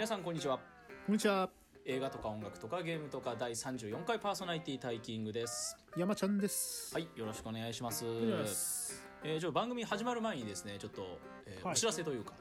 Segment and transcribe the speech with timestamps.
[0.00, 0.58] 皆さんこんにちは。
[1.04, 1.50] こんにちは。
[1.84, 5.76] 映画とか音楽とかゲームとか第34回パーソナリティタイキングです。
[5.94, 6.94] 山ちゃんです。
[6.94, 8.06] はいよろしくお願いします。
[9.22, 11.74] えー、ちょ番組始まる前にですねちょっと、えーはい。
[11.74, 12.32] お知らせというか。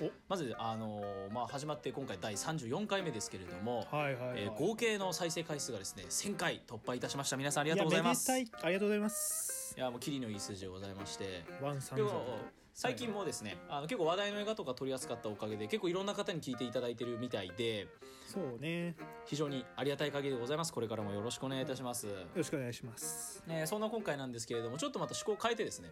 [0.00, 0.08] お。
[0.28, 4.42] まずあのーまあ始まって今回第34回目ですけれども、はいはいはい。
[4.42, 7.36] えー合計の再生回数がですね1000回突破いたしました。
[7.36, 8.30] 皆さんありがとうございます。
[8.30, 9.74] ありがとうございます。
[9.76, 11.42] やもうキリのいい数字でございまして。
[11.60, 11.98] ワンサン
[12.80, 17.88] 最近もですね、あの結構話題の映画とか取り扱ったおかげで結構いろんな方に聞いていただいてるみたいで
[18.26, 18.86] そうね。
[18.86, 18.94] よ
[19.26, 20.72] 非常にありがたい限りでございます。
[20.72, 23.44] これからもよろしくお願いいたします、ろしくお願いします。
[23.48, 25.90] えーそんな今回なんですけれどもちょっとまた趣向を変えてですね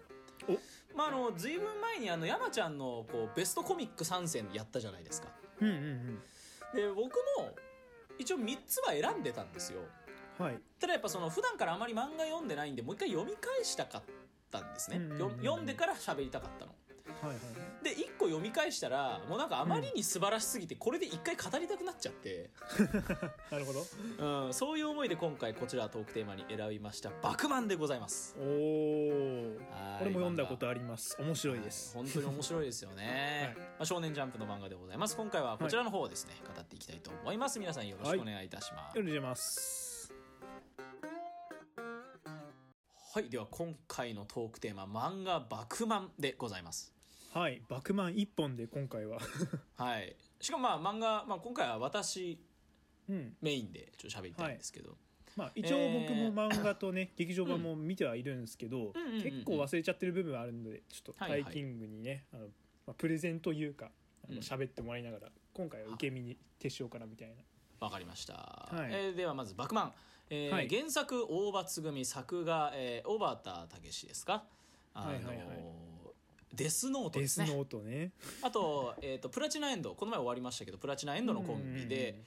[0.48, 0.96] お。
[0.96, 5.28] まああのずいぶん前にあの山ちゃんのこうベストコミック参戦やったじゃないですか。
[5.60, 6.18] うんうんうん。
[6.74, 7.54] で僕も
[8.18, 9.82] 一応3つは選んでたんですよ。
[10.38, 10.58] はい。
[10.80, 14.02] ただやっぱその普段からあまり漫画読んでないんでもう一回読み返したかっ
[14.50, 15.18] たんですね、うんうんうん。
[15.18, 16.72] よ読んでから喋りたかったの。
[17.20, 17.36] はいはい
[17.82, 22.50] で1個読み返したらもうなんかあまりに素晴らしすぎてこれで1回語りたくなっちゃって、
[23.50, 23.86] なるほど。
[24.46, 28.36] うん、そういう思いで今回こちらトークテーマに選びました「バクマン」でございます。
[28.38, 30.04] おおこはい。
[30.04, 31.16] れも読んだことあります。
[31.20, 31.96] 面白いです。
[31.96, 33.66] はい本当に面白いですよね、 はい。
[33.66, 35.16] まあ、少年ジャンプの漫画でございます。
[35.16, 37.58] 今回はこちらの方をですね、語っていきたいと思います。
[37.58, 38.96] 皆さんよろしくお願いいたします。
[38.98, 39.87] よろしくお願いします
[43.10, 46.94] はいでは今回のトークテーマ「漫画バクマン」でございます。
[47.32, 49.18] はいバクマン一本で今回は。
[49.76, 50.14] はい。
[50.38, 52.38] しかもまあ漫画、まあ、今回は私
[53.08, 53.34] うん。
[53.40, 54.98] メインでちょっと喋りたいんですけど、
[55.36, 59.00] まあ一応僕も漫画とね、 劇場版も見てはいるんですけど、うん。
[59.00, 61.44] うんうんうん結構忘れちゃってる部分はあるのでちょっとはいはい。
[61.44, 62.48] タイキングにね、あの
[62.86, 64.36] まあ、プレゼンというかあうん。
[64.36, 67.42] の喋ってもらいながら、今回は受け身に徹しようかなみたいな。
[67.80, 68.92] わかりました、はい。
[68.92, 69.94] えーではまず「バクマン」
[70.30, 70.68] えーはい。
[70.68, 74.44] 原作大場つぐみ作画、えー、小畑武史ですか？
[74.94, 75.46] あのーはいはいはい。
[76.54, 77.56] デスノートデスですね。
[77.56, 78.12] ノートね。
[78.42, 79.94] あと,、えー、とプラチナエンド。
[79.94, 82.22] この前終わりましたけどプラチナエンドのコンビで、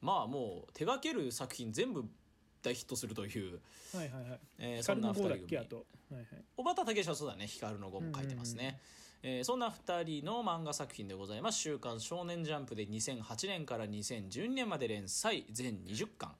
[0.00, 2.04] まあもう手掛ける作品全部
[2.62, 3.60] 大ヒットするという、
[3.94, 4.40] はいはいはい。
[4.58, 5.86] えーそんなヒカルの号だ2人組。
[6.56, 7.46] 小畑健氏はそうだね。
[7.46, 8.80] ヒカルの碁も書いてますね、
[9.22, 16.36] えーそんな2人の漫画作品でございます「週刊少年ジャンプ」で2008年から2012年まで連載全20巻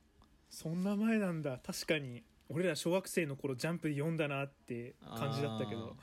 [0.56, 1.58] そんな前なんだ。
[1.58, 2.22] 確かに。
[2.48, 5.94] 俺ら小学生の頃ジャンプで読んだなって感じだったけど。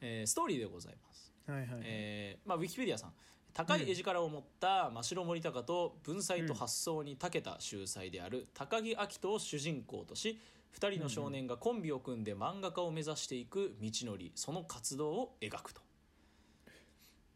[0.00, 3.12] えーストーリーでございます、はいはい、えーまあ、ウィキペディアさん。
[3.54, 10.40] 高い絵力を持った真城森高と文才と発想に長けた秀才である高木明人を主人公とし
[10.78, 15.80] 2人の少年がコンビを組んで漫画家を目指していく道のりその活動を描くと。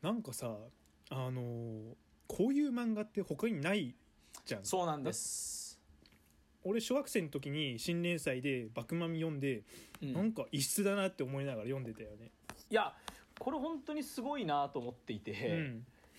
[0.03, 0.56] なんかさ
[1.10, 1.94] あのー
[2.26, 3.94] こういう漫画って他にない
[4.44, 4.65] じゃん。
[4.65, 5.69] そうなんです、
[6.65, 9.62] 俺小学生の時に新連載で「バクマミ」読んで、
[10.03, 10.12] うん。
[10.12, 12.31] なんか異質だなって思いながら読んでたよね、
[12.71, 12.94] いや
[13.38, 15.32] これ本当にすごいなと思っていて、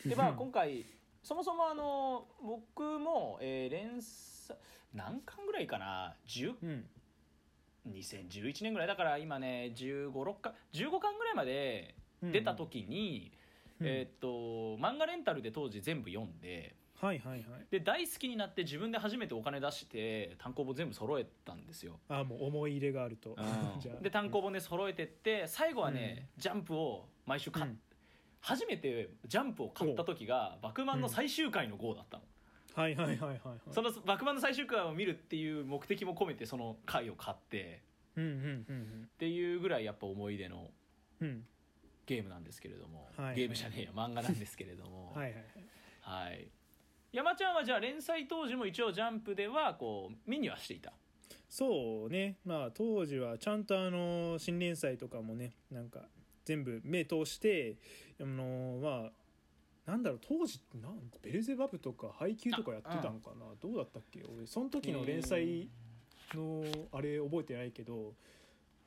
[0.06, 0.10] うん。
[0.10, 0.84] でまあ今回
[1.22, 4.58] そもそもあの僕も、えー連載
[4.94, 6.90] 何巻ぐらいかな？10うん。
[7.90, 8.88] 2011年ぐらい。
[8.88, 13.32] だから今ね1 5 6巻15巻ぐらいまで出た時に、
[13.80, 13.88] うん。
[13.88, 17.44] えーっと漫画レンタルで当時全部読んではいはいはい。
[17.72, 22.00] で大好きになって自分で初めてお金出して単行本全部揃えたんですよ。
[22.08, 23.36] ああもう思い入れがあると。
[23.82, 24.02] じゃあ。
[24.02, 27.80] で単行本で揃えてって最後はね、ジャンプを毎週買っ、うん。
[28.40, 32.24] 初めてジャンプを買った時が「バクマン」の最終回の号だったの、
[32.74, 33.60] はいはいはいはいはい。
[33.72, 37.82] その「バクマン」の最終回を見るっていう目的も込めてその回を買って
[38.16, 40.72] うんうんうんっていうぐらいやっぱ思い出の
[41.20, 41.28] うん。
[41.28, 41.48] うん
[42.08, 45.14] ゲームなんですけれども、はいゲームじゃねえや漫画なんですけれども。
[45.14, 45.44] はいはいはい。
[46.28, 46.48] はい
[47.14, 50.94] 山ちゃんはじゃあ連載当時も一応ジャンプではこう見にはしていた？
[51.50, 52.38] そうね。
[52.46, 56.00] まあ当時はちゃんとあの新連載とかもねなんか
[56.46, 57.76] 全部目通して
[58.22, 63.46] あのまあなんだろう当時なんベルゼバブとか配給とかやってたんかな？
[63.62, 64.24] どうだったっけ？
[64.34, 65.68] 俺その時の連載
[66.34, 68.14] のあれ覚えてないけど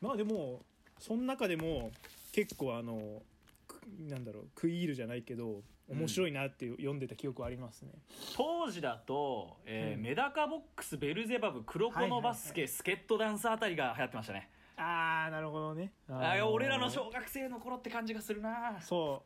[0.01, 0.63] まあでも
[0.99, 1.91] その中でも
[2.33, 3.21] 結構あの
[3.69, 7.91] くなんだろう食い入るじゃないけど面白いなって読んでた記憶はありますね、
[8.37, 10.03] 当時だと、えーうん。
[10.03, 14.51] メダカボックスベルゼバブ黒子のバスケ、スケットダンスあたりが流行ってましたね。
[14.77, 15.93] ああなるほどね。
[16.09, 18.77] ああ俺らの小学生の頃って感じがするな。
[18.81, 19.23] そ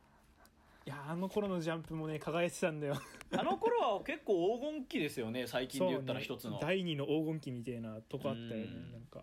[0.85, 0.89] う。
[0.89, 3.01] いやあの頃のジャンプもね輝いてたんだよ。
[3.31, 6.59] あの頃は結構黄金期ですよね最近で言ったら一つの、ね。
[6.63, 8.93] 第二の黄金期みたいなとこあったよねうん。
[8.93, 9.23] なんか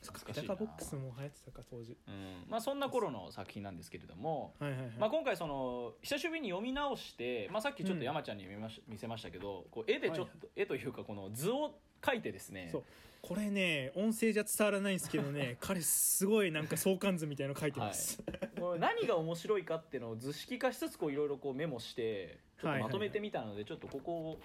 [0.00, 0.42] 懐かしいな。
[0.42, 1.96] メダカボックスも流行ってたか当時。
[2.06, 2.44] うん。
[2.48, 12.68] まあ、そんな頃の作品なんですけれども、はいはいはい、まあ、今回その久しぶりに読み直して、まあ、さっきちょっと山ちゃんに見まし、見せましたけどこう絵でちょっと、はい絵というかこの図を描いてですね。
[12.72, 12.84] そう。
[13.22, 18.22] これね音声じゃ伝わらないんですけどね 彼すごいなんか相関図みたいの書いてます、
[18.58, 24.40] こう何が面白いかっていうのを図式化しつつこういろいろこうメモしてちょっとまとめてみたのでちょっとここを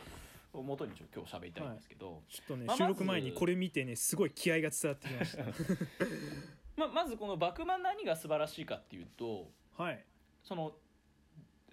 [0.63, 5.43] 元にちょっと今日喋りたいんですけど、ちょっとね、まあ収録前にこれ見てねすごい気合が伝わってきました。
[6.77, 10.05] まあ、まずこの「バクマン」何が素晴らしいかっていうとはい。
[10.43, 10.75] その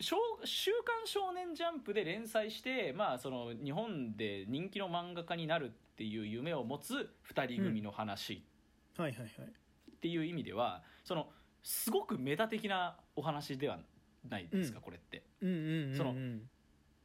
[0.01, 8.45] 少「週刊少年ジャンプ」で連載して、まあ、その日本で人気の漫画家になるっていう夢を持つ2人組の話
[8.97, 9.31] はいはいはい。
[9.31, 11.31] っていう意味では、その
[11.63, 13.79] すごくメタ的なお話では
[14.29, 14.83] ないですか、うん。
[14.83, 15.23] これって。
[15.41, 16.15] その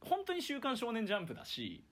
[0.00, 1.84] 本当に「週刊少年ジャンプ」だし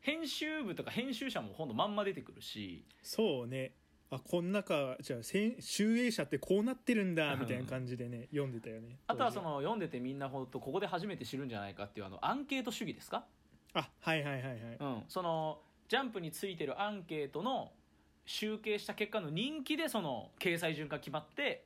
[0.00, 3.72] 編集部とか編集者もほんとまんま出てくるしそうね。
[4.10, 8.98] あこん中じゃあ集英社ってこうなってるんだみたいな感じでね読んでたよね。
[9.06, 13.24] あとはその読んでてみんなほんとここで初めて知るんじゃないかっていうあのアンケート主義ですか？
[13.72, 14.76] あはいはいはいはい。
[14.78, 17.72] うん、そのジャンプについてるアンケートの
[18.26, 21.64] 集計した結果の人気でその掲載順が決まって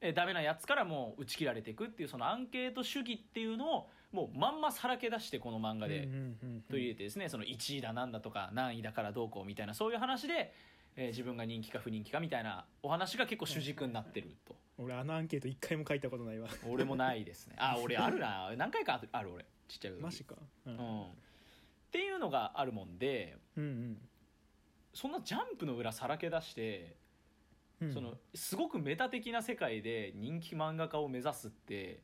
[0.00, 10.52] えダメなやつからもう打ち切られていくっていうそのアンケート主義っていうのをもうまんまさらけ出してこの漫画でうんうんうんうん取り入れてですねその1位だなんだとか何位だからどうこうみたいなそういう話で、
[10.96, 14.54] えー自分が人気か不人気かみたいなお話が結構主軸になってると。
[14.78, 16.48] 俺あのアンケート一回も書いたことないわ。
[16.68, 17.56] 俺もないですね。
[17.58, 18.50] あ俺あるな。
[18.56, 19.44] 何回かある俺。
[19.68, 20.02] ちっちゃい時。
[20.02, 20.36] マジか。
[20.66, 20.76] うん。
[20.76, 21.06] うん、っ
[21.90, 23.98] ていうのがあるもんでうん
[24.92, 26.96] そんなジャンプの裏さらけ出して、
[27.80, 27.94] うんうん。
[27.94, 32.02] そのすごくメタ的な世界で人気漫画家を目指すって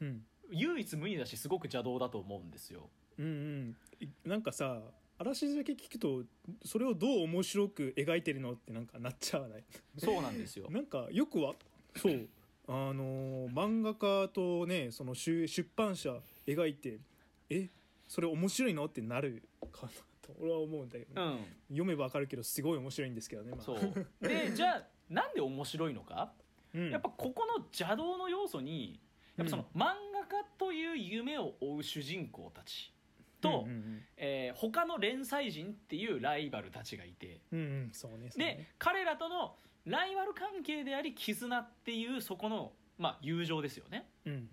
[0.00, 2.88] うん唯一無二だしすごく邪道だと思うんですよ。
[3.18, 3.76] うんうん。
[4.00, 4.80] いなんかさ
[5.18, 6.22] あらしだけ聞くと
[6.64, 9.64] それをどう面白く描いてるのってなんかなっちゃわない？
[9.98, 10.68] そうなんですよ。
[10.72, 11.54] なんかよくは
[11.96, 12.28] そう。
[12.68, 16.16] あのー漫画家とねその出出版社
[16.46, 17.00] 描いて
[17.48, 17.68] え
[18.06, 19.42] それ面白いのってなる
[19.72, 19.92] かな
[20.22, 21.38] と俺は思うんだけど、うん、
[21.68, 23.78] 読めばわかるけどすごい面白いんですけどね、まあ、そう。
[24.20, 26.32] で じゃあなんで面白いのか、
[26.72, 29.00] うん、やっぱここの邪道の要素に
[29.36, 32.92] やっぱその漫画家という夢を追う主人公たち
[33.40, 37.40] と、うんうんえー他の連載人っていうライバルたちがいて。
[37.52, 39.56] うん、うんうんそうねそうでね彼らとの
[39.86, 44.08] ライバル関係であり絆っていうそこの、まあ、友情ですよね。
[44.26, 44.48] うん。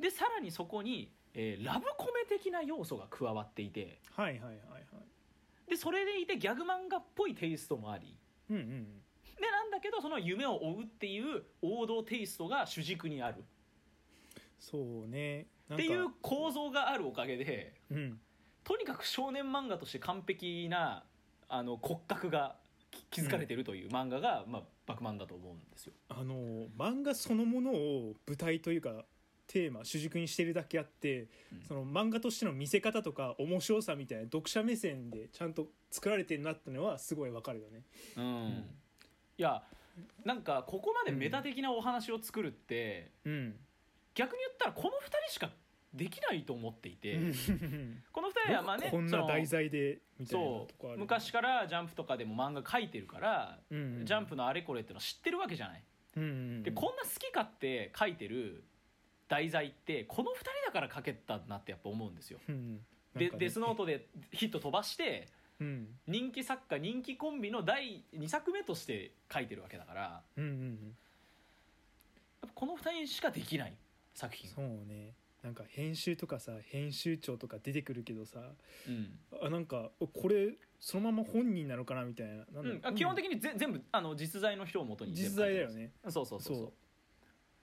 [0.00, 4.00] でさらにそこに、えーラブコメ的な要素が加わっていて。
[4.16, 4.84] はいはいはいはい。
[5.68, 8.16] でそれでいてギャグ漫画っぽいテイストもあり。
[8.50, 9.02] うんうん。
[9.36, 13.44] でなんだけどその夢を追うっていう王道テイストが主軸にある
[14.58, 15.46] そうね。
[15.72, 18.20] っていう構造があるおかげでうん。
[18.64, 21.04] とにかく少年漫画として完璧な
[21.48, 22.56] あの骨格が
[22.90, 25.92] き築かれてるという漫画が、まあ、バクマンだと思うんですよ。
[26.08, 26.34] あの
[26.78, 29.04] 漫画そのものを舞台というか
[29.46, 31.62] テーマ主軸にしてるだけあって、うん。
[31.68, 37.82] その漫画としての見せ方とか面白さみたいな読者目線でちゃんと作られてるなってのはすごいわかるよね。
[38.16, 38.64] うん。
[39.36, 39.62] いや
[40.24, 43.54] なんかここまでメタ的なお話を作るって、うん、
[44.14, 45.50] 逆に言ったらこの2人しか
[45.92, 48.02] できないと思っていて、うん。
[48.12, 55.82] この2人は まあねこんな題材でみたいなそとこあるう昔からジャンプとかでも漫画描いてるから、ジャンプのあれこれっての知ってるわけじゃない。
[56.62, 58.64] でこんな好き勝手描いてる
[59.28, 62.40] 題材ってこの2人だから描けたなってやっぱ思うんですよ。
[62.48, 62.84] うん
[63.14, 63.30] ね。
[63.30, 65.28] デスノートでヒット飛ばして
[65.60, 65.98] うん。
[66.06, 70.50] 人気作家人気コンビの第2作目として書いてるわけだからやうんうん
[72.42, 72.48] うん。
[72.54, 73.74] この2人しかできない
[74.14, 74.50] 作品。
[74.50, 75.14] そうね。
[75.42, 78.40] なんか編集とかさ編集長とか出てくるけどさ
[78.88, 79.18] うん。
[79.42, 82.44] あなんかこれそのまま本人なのかなみたいな。
[82.60, 82.64] う。
[82.64, 82.80] ん。
[82.82, 85.92] あ基本的にぜ全部あの実在の人をもとに実在だよね。
[86.08, 86.72] そうそうそうそう。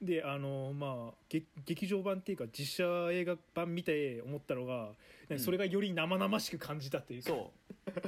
[0.06, 4.90] であのまあ劇劇場版っていうか実写映画版見て思ったのが、
[5.30, 5.40] うん。
[5.40, 7.30] それがより生々しく感じたっていうか。
[7.30, 7.52] そ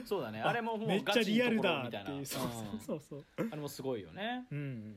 [0.03, 0.07] う。
[0.07, 0.41] そうだね。
[0.45, 2.25] あれももうめっちゃリアルだっていう。
[2.25, 3.25] そううんそうそう。
[3.37, 4.45] あれもすごいよね。
[4.51, 4.95] うん。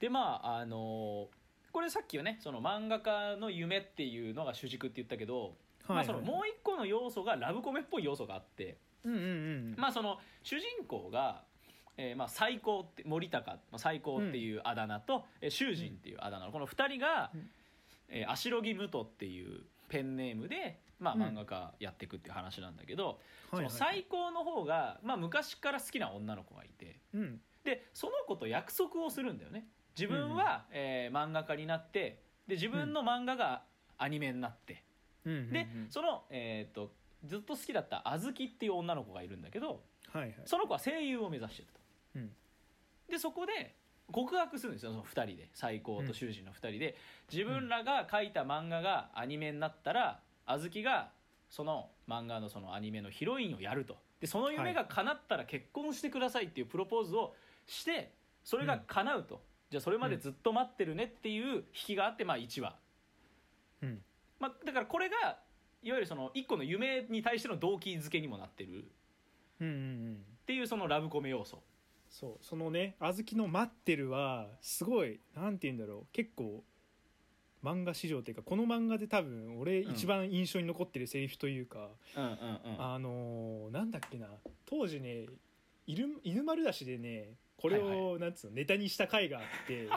[0.00, 1.28] でまああの
[1.72, 5.54] これさっきはねその漫画家の夢っていうのが主軸って言ったけど、
[5.86, 9.74] まあ、そのもう一個の要素がラブコメっぽい要素があってうんうんうん。
[9.76, 11.42] まあその主人公が、
[11.96, 17.50] えーまあ、最高って森高、まあ、最高っていうあだ名と、えー囚人っていうあだ名のこの2人が、うん。
[18.12, 21.22] えー、アシロギムトっていうペンネームで、まあ、うん。
[21.22, 23.16] 漫画家やっていくっていう話なんだけど、はい。
[23.52, 27.40] その最高の方が、まあ、昔から好きな女の子がいてうん。
[27.64, 29.66] でその子と約束をするんだよね
[30.00, 33.62] 自分は、えー漫画家になってで自分の漫画が
[33.98, 34.82] アニメになって、
[35.26, 35.52] うんうんうん。
[35.52, 36.92] でその、えー、と
[37.26, 40.34] ずっと好きだったあずきっていう女の子がいるんだけどはいはい。
[40.46, 41.80] その子は声優を目指してると。
[42.16, 42.30] うん。
[43.10, 43.74] でそこで
[44.10, 45.48] 告白するんですよその2人で。
[45.52, 46.96] 最高と囚人の2人で、
[47.32, 51.10] 自分らが描いた漫画がアニメになったらあずきが
[51.48, 53.98] その漫画のそのアニメのヒロインをやると。
[54.20, 57.34] でその夢が叶ったら結婚してくださいっていうプロポーズを
[57.66, 62.76] してそれが叶うと、じゃあそれまでずっと待ってるねっていう引きがあってまあ1話、
[63.82, 64.02] うん。
[64.38, 65.38] まあ、だからこれが
[65.82, 68.90] いわゆるその1個の夢に対しての動機づけにもなってる。
[69.60, 69.76] うんうんう
[70.10, 70.24] ん。
[70.42, 71.62] っていうそのラブコメ要素。
[72.08, 72.44] そう。
[72.44, 76.06] そのね小豆の「待ってる」はすごいなんて言うんだろう。
[76.12, 76.64] 結構
[77.62, 82.82] 漫画史上っていうかこの漫画で多分俺うん一番印象に残ってるセリフというか、うんうんうん。
[82.82, 84.28] あのーなんだっけな。
[84.66, 85.26] 当時ね
[85.86, 88.00] 犬犬丸出しでねこれはい。
[88.00, 89.88] をなんつうのネタにした回があって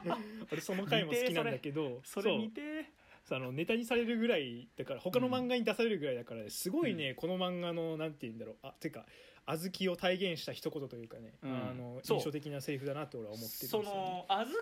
[0.50, 2.86] 俺その回も好きなんだけどそれ見て
[3.32, 8.56] あのネタにされるぐらいだから他の漫画に出されるぐらいだから、すごいね、この漫画のなんて言うんだろう。
[8.62, 9.06] あてか
[9.46, 11.70] 小豆を体現した一言というかね、うん。
[11.70, 14.54] あの印象的なセリフだなって俺は思ってるんですその小豆っ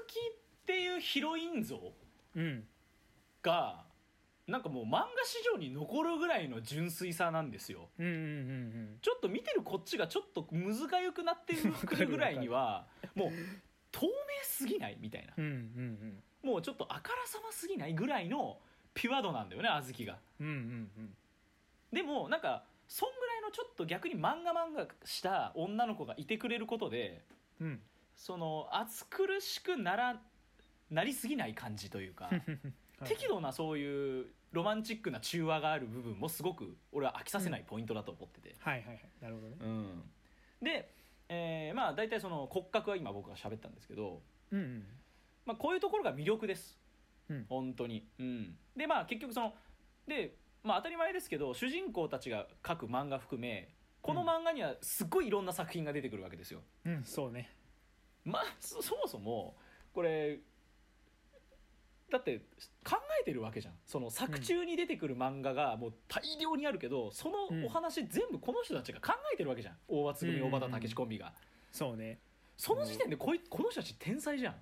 [0.66, 1.80] ていうヒロイン像
[2.36, 2.68] うん。
[3.42, 3.86] が
[4.48, 7.90] なんかもう漫画史上に残るぐらいの純粋さなんですよ。
[7.98, 11.54] うんうんうんちょっと見てるこっちがちょっとむずがゆくなって
[11.86, 13.30] くるぐらいには もう
[13.92, 14.10] 透明
[14.42, 15.34] すぎないみたいな。
[15.36, 16.50] うんうんうん。
[16.50, 18.58] もうちょっとあからさますぎないぐらいの
[18.94, 20.18] ピュア度なんだよね小豆が。
[20.40, 21.16] うんうんうん。
[21.92, 27.22] でもなんかそんぐらいのちょっと逆に漫画漫画した女の子がいてくれることで
[27.60, 27.66] うん。
[27.66, 27.82] うん
[28.16, 30.20] その暑苦しくなら
[30.90, 32.42] なりすぎない感じというか はい。
[33.04, 39.00] 適度なそういうロマンチックな中和がある部分もすごく俺は飽きさせないポイントだと思ってて、はいはいはい。
[39.20, 39.56] なるほどね。
[39.60, 40.02] うん。
[40.62, 40.90] で、
[41.28, 44.86] えーまあ大体その骨格は今僕が喋ったんですけど、うんうん。
[45.44, 46.78] まあ、こういうところが魅力です、
[47.30, 47.46] うん。
[47.48, 49.54] 本当に、うん、でまあ結局その
[50.06, 57.50] で、まあ、当たり前ですけど主人公たちが書く漫画含めこの漫画にはすっごいいろんな作品が出てくるわけですよ、うんそうね。
[58.24, 59.56] まあそそもそも
[59.92, 60.38] これ
[62.10, 62.40] だって
[62.84, 63.74] 考えてるわけじゃん。
[63.84, 69.76] その作中に出てくる漫画がもう大量にあるけど、そのお話全部この人たちが考えてるわけじゃん。
[69.88, 70.48] 大松組うん。
[70.48, 71.32] 大畑武史コンビが、
[71.70, 72.18] そうね。
[72.56, 74.54] その時点でこいこの人たち天才じゃん。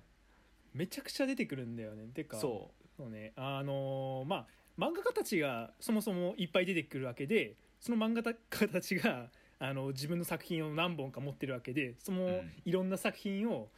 [0.73, 2.07] めちゃくちゃ出てくるんだよね。
[2.13, 3.33] てかそそうね。
[3.35, 12.51] あのーまあ漫画家たちがそもそもいっぱい出てくるわけでその漫画家たちがあの自分の作品を何本か持ってるわけでその、うん。
[12.63, 13.69] いろんな作品を、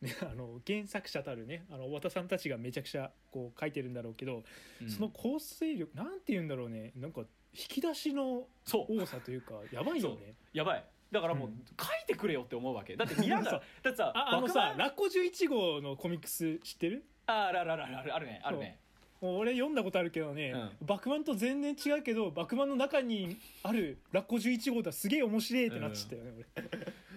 [0.00, 4.44] ね、あの原作者たるねあの和田さんたちがめちゃくちゃこう書いてるんだろうけど、う、
[4.82, 4.90] うん。
[4.90, 9.00] その構成力なんて言うんだろうねなんか引き出しのそう。
[9.02, 10.34] 多さというかやばいよね。
[10.52, 10.84] やばい。
[11.10, 11.64] だからもううん。
[11.78, 12.96] 書いてくれよって思うわけ。
[12.96, 13.60] だって見ながらそう。
[13.82, 17.04] だってさああのさラッコ11号のコミックス知ってる？
[17.26, 17.76] ああるあるあ
[18.20, 18.40] るね。
[18.44, 18.78] あるね。
[19.20, 26.44] もう俺読んだことあるけどね、うバクマンと全然違うけどバクマンの中にあるラッコ11号だすげえ面白いってなっちゃったよね、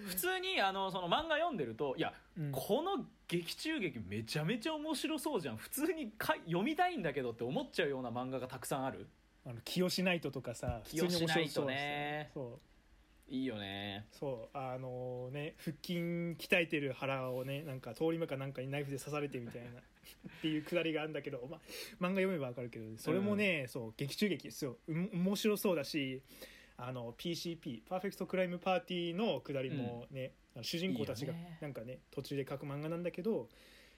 [0.08, 2.52] 普通にあのその漫画読んでるといや俺、うん。
[2.52, 5.58] この劇中劇めちゃめちゃ面白そうじゃん。
[5.58, 9.08] 普通にか読みたいんだけどって思っちゃうような漫画がたくさんある。
[9.46, 12.32] あの清ナイトとかさ普通に面白そう清ナイトね。
[12.34, 12.60] そ
[13.30, 13.34] う。
[13.34, 14.06] いいよね。
[14.12, 14.58] そう。
[14.58, 19.70] あのね腹筋鍛えてる腹をねなんか通り魔かなんかにナイフで刺されてみたいな。
[20.38, 21.60] っていうくだりがあるんだけど、まあ、
[22.00, 24.78] 漫画読めばわかるけどそれもね、そう劇中劇ですよ。
[24.88, 26.22] うん面白そうだし
[26.78, 33.50] あの PCP パーフェクトクライムパーティーのくだりもね、あの主人公たちがなんかね途中で書く漫画なんだけど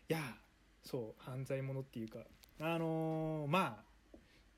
[0.10, 0.20] いや
[0.84, 2.20] そう犯罪者っていうか
[2.60, 3.94] あのーまあ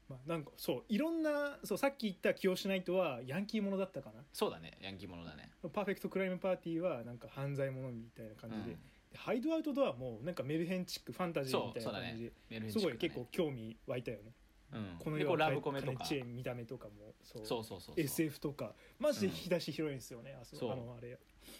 [0.07, 4.21] まあ、なんかそういろんなそうさっき言った清ナイトはヤンキーものだったかな。
[4.33, 5.49] そうだねヤンキーものだね。
[5.73, 8.77] パーフェクトクライムパーティーはなんか犯罪者みたいな感じで,で、うん。
[9.15, 14.33] ハイドアウトドアもなんかメルヘンチックファンタジーみたいな感じで、メルヘンすごい結構興味湧いたよね、
[14.71, 14.95] うん。
[14.99, 16.03] この世コメとか。
[16.03, 17.95] チェーン見た目とかもそうそうそうそう。
[17.95, 18.73] そう SF とか。
[18.99, 20.71] マジで引き出し広いんですよね、あそそう。
[20.71, 21.17] あのあれ。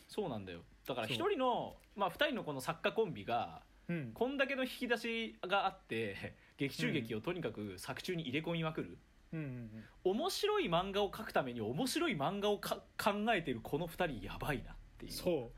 [0.08, 0.62] そうなんだよ。
[0.88, 1.16] だからそう。
[1.16, 4.12] 一人のまあ二人のこの作家コンビがうん。
[4.14, 8.98] こんだけの引き出しがあって 劇中劇をとにかく作中に入れ込みまくる、
[9.34, 15.12] うんうん面白い漫画を描くために面白い漫画をか考えてるこの二人やばいなっていう。
[15.12, 15.52] うんそ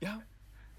[0.00, 0.04] う。
[0.04, 0.20] いや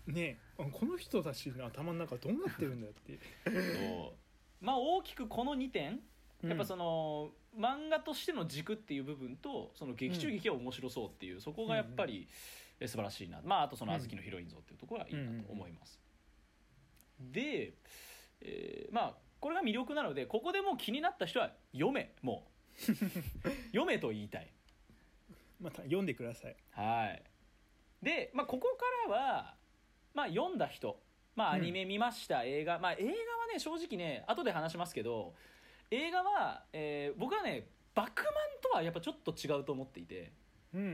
[0.05, 4.26] ねえこの人たちの頭の中どうなってるんだよってそう
[4.61, 5.99] まあ大きくこの2点
[6.43, 12.27] やっぱそのの、漫画としての軸っていう部分とその劇中劇は面白そうっていう、そこがやっぱり、
[12.79, 13.39] え素晴らしいな。
[13.43, 15.99] まああとその小豆のヒロイン像っていうところがいいなと思います、
[17.19, 17.73] で、
[18.41, 22.57] えーまあこれが魅力なのでここでもう気になった人は読めもう。
[23.73, 24.51] 読めと言いたい。
[25.59, 26.55] また読んでください。
[26.71, 27.23] はい。
[28.01, 29.55] で、まあ、ここからは、
[30.13, 31.01] まあ、読んだ人、
[31.37, 33.13] まあ、うんアニメ見ました、映画、まあ、映画は
[33.53, 35.33] ね正直ね後で話しますけど
[35.91, 40.31] 映画は、えー僕はねバクマンとはやっぱちょっと違うと思っていて
[40.73, 40.87] うんうん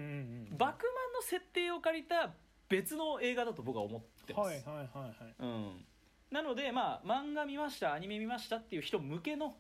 [0.51, 2.33] うんバクマンの設定を借りた
[2.69, 5.35] 別の映画だと僕は思ってます、はいはいはいはい。
[5.39, 5.85] うん、
[6.31, 9.55] なのでまあ漫画見ましたアニメ見ましたっていう人向けの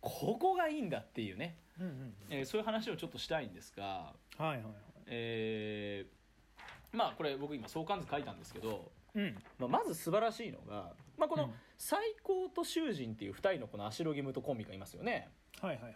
[0.00, 2.14] ここがいいんだっていうね、うんうん。
[2.30, 4.64] えーそういう話をちょっとしたいんですがはいはいはい。
[5.06, 9.36] えーまあこれ僕今相関図書いたんですけど、うん。
[9.58, 11.48] まあ、まず素晴らしいのが、まあ、こうん。
[11.48, 15.28] の最高と囚人っていう2人のこの足ロギムとコンビがいますよね。
[15.60, 15.94] はいはいはい。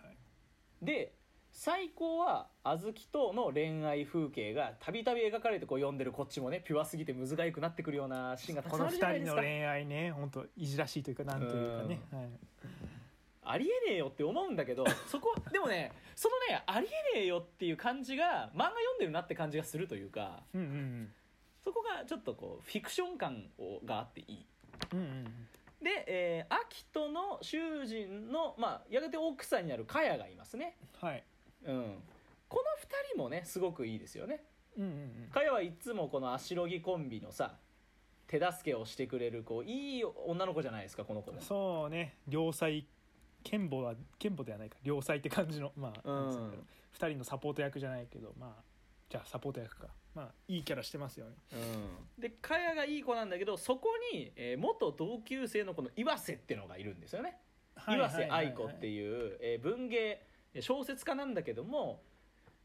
[0.83, 1.15] で
[1.53, 9.37] 最高は小豆との恋愛風景がたびたび描かれてこう読んでるこっちもねピュアすぎてむずがゆくなってくるようなシーンがたくこのさんあるじゃないですか。
[9.37, 12.31] の恋愛ね本当いじらしいというかなんというかね、はい、
[13.45, 20.43] ありえねえよって思うんだけど そこでもねそのねありえねえよっていう感じが漫画読んでるなって感じがするというか。
[20.55, 21.15] うんうん
[21.65, 24.47] そこがちょっとこうフィクション感をがあっていい。
[24.93, 25.25] うんうんうん。
[25.83, 31.25] で、えー、秋人の囚人の、まあ、やがて奥さんになる茅がいますね、はい。
[31.65, 32.03] うん、
[32.49, 34.45] この2人もねすごくいいですよね。
[34.77, 35.29] うんうんうん。
[35.31, 37.57] 茅はいつもこの足ロギコンビのさ
[38.27, 41.41] 手助けをしてくれるこういい女の子じゃないですかこの子も。
[41.41, 42.17] そうね。
[42.29, 42.71] 良妻
[43.45, 44.77] 剣母は剣母ではないか。
[44.83, 46.25] 良妻って感じのまあ、うん。
[46.25, 46.67] なんつうんだろう。
[46.93, 48.63] 二人のサポート役じゃないけどまあ
[49.11, 51.37] じゃあサポート役かまあいいキャラしてますよね。
[51.53, 57.39] うん、で茅がいい子なんだけどそこに、えー元同級生のこの岩瀬ってのがいるんですよね、
[57.89, 60.23] 岩瀬愛子ってういう、えー文芸
[60.55, 62.03] えー小説家なんだけども、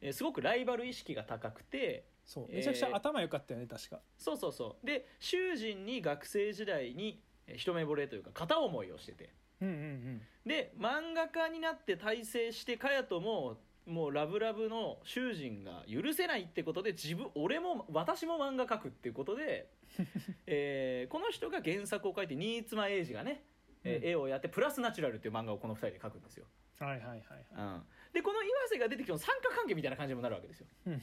[0.02, 4.02] えーすごくライバル意識が高くてそうえーめちゃくちゃ頭良かったよね確か。
[4.18, 4.86] そうそうそう。
[4.86, 9.30] で囚人に学生時代にえー一目惚れというか片思いをしてて。
[9.62, 10.22] うんうんうん。
[10.46, 19.70] で漫画家になって大成して茅とももうラブラブの囚人が許せないってことで自分俺も私も漫画描くっていうことで、
[20.46, 23.44] えーこの人が原作を書いて新妻英二がね、
[23.84, 26.46] えーうん絵をやって「プラスナチュラル」っていう漫画をこの2人で描くんですよ、
[26.80, 30.68] はいはいはいうん、でこの岩瀬が出てきても三角関係みたいな感じにもなるわけですよ。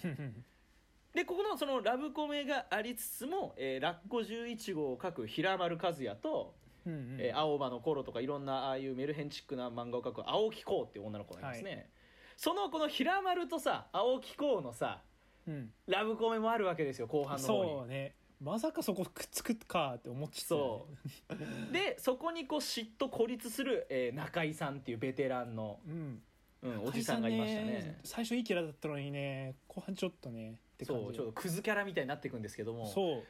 [1.15, 7.17] でここのそのラブコメがありつつも、えーラッコ11号を描く平丸和也と、うんうん。
[7.21, 11.89] えー青葉の頃とかいろんなああいうメルヘンチックな漫画を描く青木こうっていう女の子がいますね、
[12.37, 15.03] そのこの平丸とさ青木こうのさ
[15.47, 15.71] うん。
[15.87, 17.71] ラブコメもあるわけですよ後半の方に。
[17.71, 18.15] そうね。
[18.41, 20.87] まさかそこくっつくかって思っちゃったよ
[21.31, 21.73] そねう。
[21.73, 26.23] でそこにこう嫉妬孤立する、えー中井さんっていうベテランの、うん。
[26.63, 27.99] うん、おじさんがいましたね。
[28.05, 31.05] 最初いいキャラだったのにね後半ちょっとねって感じ。
[31.05, 32.87] そうちょっとクズキャラみたいになっていくんですけども。
[32.87, 33.23] そう。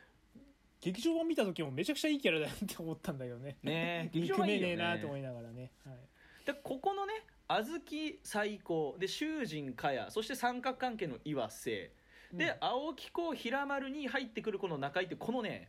[0.81, 3.57] 劇場版見た時もめちゃくちゃいいキャラだなって思ったんだけどね。
[3.62, 4.77] ね 劇場憎め版いいよね。
[4.77, 5.99] ねえなと思いながらね、はい、
[6.45, 7.13] でここのね
[7.49, 8.97] 小豆最高。
[8.99, 11.93] で囚人茅そして三角関係の岩瀬。
[12.33, 12.57] で、うん。
[12.61, 15.69] 青木子平丸に入ってくるこの中井ってこのね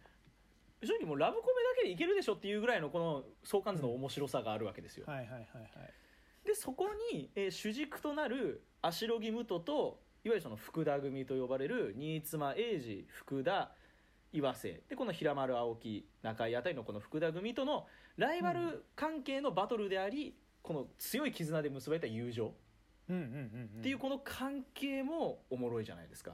[0.83, 5.43] 正直もうラブコメだけでいけるでしょっていうぐらいのこの相関図の面白さがあるわけですよ、はいはいはいはい。
[6.45, 13.71] でそこに、えー主軸となる足ロギムトといわゆるその福田組と呼ばれる新妻英二福田
[14.33, 14.81] 岩瀬。
[14.89, 22.51] でこの平丸青木中井あたりのこの福田組とのライバル関係のバトルであり、この強い絆で結ばれた友情っ
[23.83, 26.31] ていうこの関係もおもろいじゃないですか。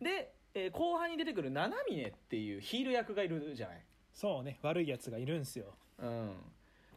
[0.00, 3.84] で、えー後半に出てくる七峰っていうヒール役がいるじゃない。
[4.12, 4.58] そうね。
[4.62, 5.74] 悪いやつがいるんすよ。
[5.98, 6.32] うん、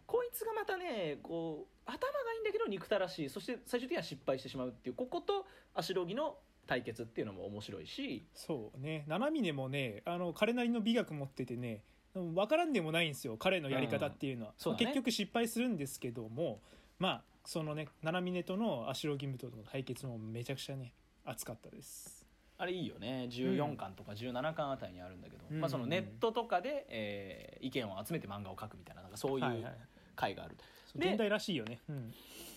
[0.05, 3.29] こいつがまたねこう頭がいいんだけど憎たらしい。
[3.29, 6.35] そして最終的には失敗してしまうっていうここと足ロギの
[6.67, 8.25] 対決っていうのも面白いし。
[8.33, 9.05] そうね。
[9.07, 14.85] 七峰もねあの彼なりの美学持っててね分からんでもないんですよ彼のやり方っていうのは、そうだね。
[14.85, 16.61] 結局失敗するんですけども
[16.99, 20.93] まあそのね七峰との足ロギムとの対決もめちゃくちゃね
[21.25, 22.25] 熱かったです。
[22.57, 23.27] あれいいよね。
[23.31, 25.59] 14巻とか17巻あたりにあるんだけど、うん。
[25.59, 29.75] まあ、そのネットとかで、えー意見を集めて漫画を描くみたいななんかそういはいうはい。
[30.15, 32.13] 回がある、でそう現代らしいよね、うん、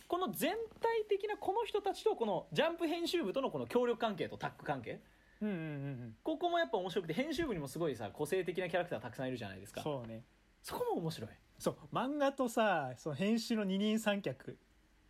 [0.09, 5.01] この全体的なこの人たちとこのジャンプ編集部とのこの協力関係とタッグ関係
[5.41, 5.67] うんうんうんう
[6.07, 6.17] ん。
[6.23, 9.83] ここもやっぱ面白くて編集部にもすごいさ個性的なキャラクターたくさんいるじゃないですか。
[9.83, 10.23] そうね。
[10.63, 11.31] そこも面白い。
[11.59, 11.77] そう。
[11.93, 14.57] 漫画とさその編集の二人三脚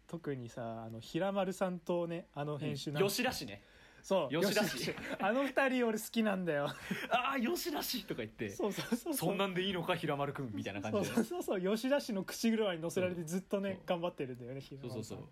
[0.06, 3.62] 特にさあの平丸さんとねあの編集なん吉田氏ね。
[4.04, 4.40] そう。
[4.40, 4.94] 吉田氏。
[5.18, 6.66] あの二人俺好きなんだよ。
[7.10, 15.22] ああ吉田氏とか言ってそうそうそうそんなんでいいのか平丸くんみたいな感じでそうそうそう吉田氏の口車に乗せられてずっとね、頑張ってるんだよね平そう丸さそうん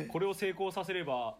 [0.00, 0.06] そう。
[0.08, 1.38] これを成功させれば、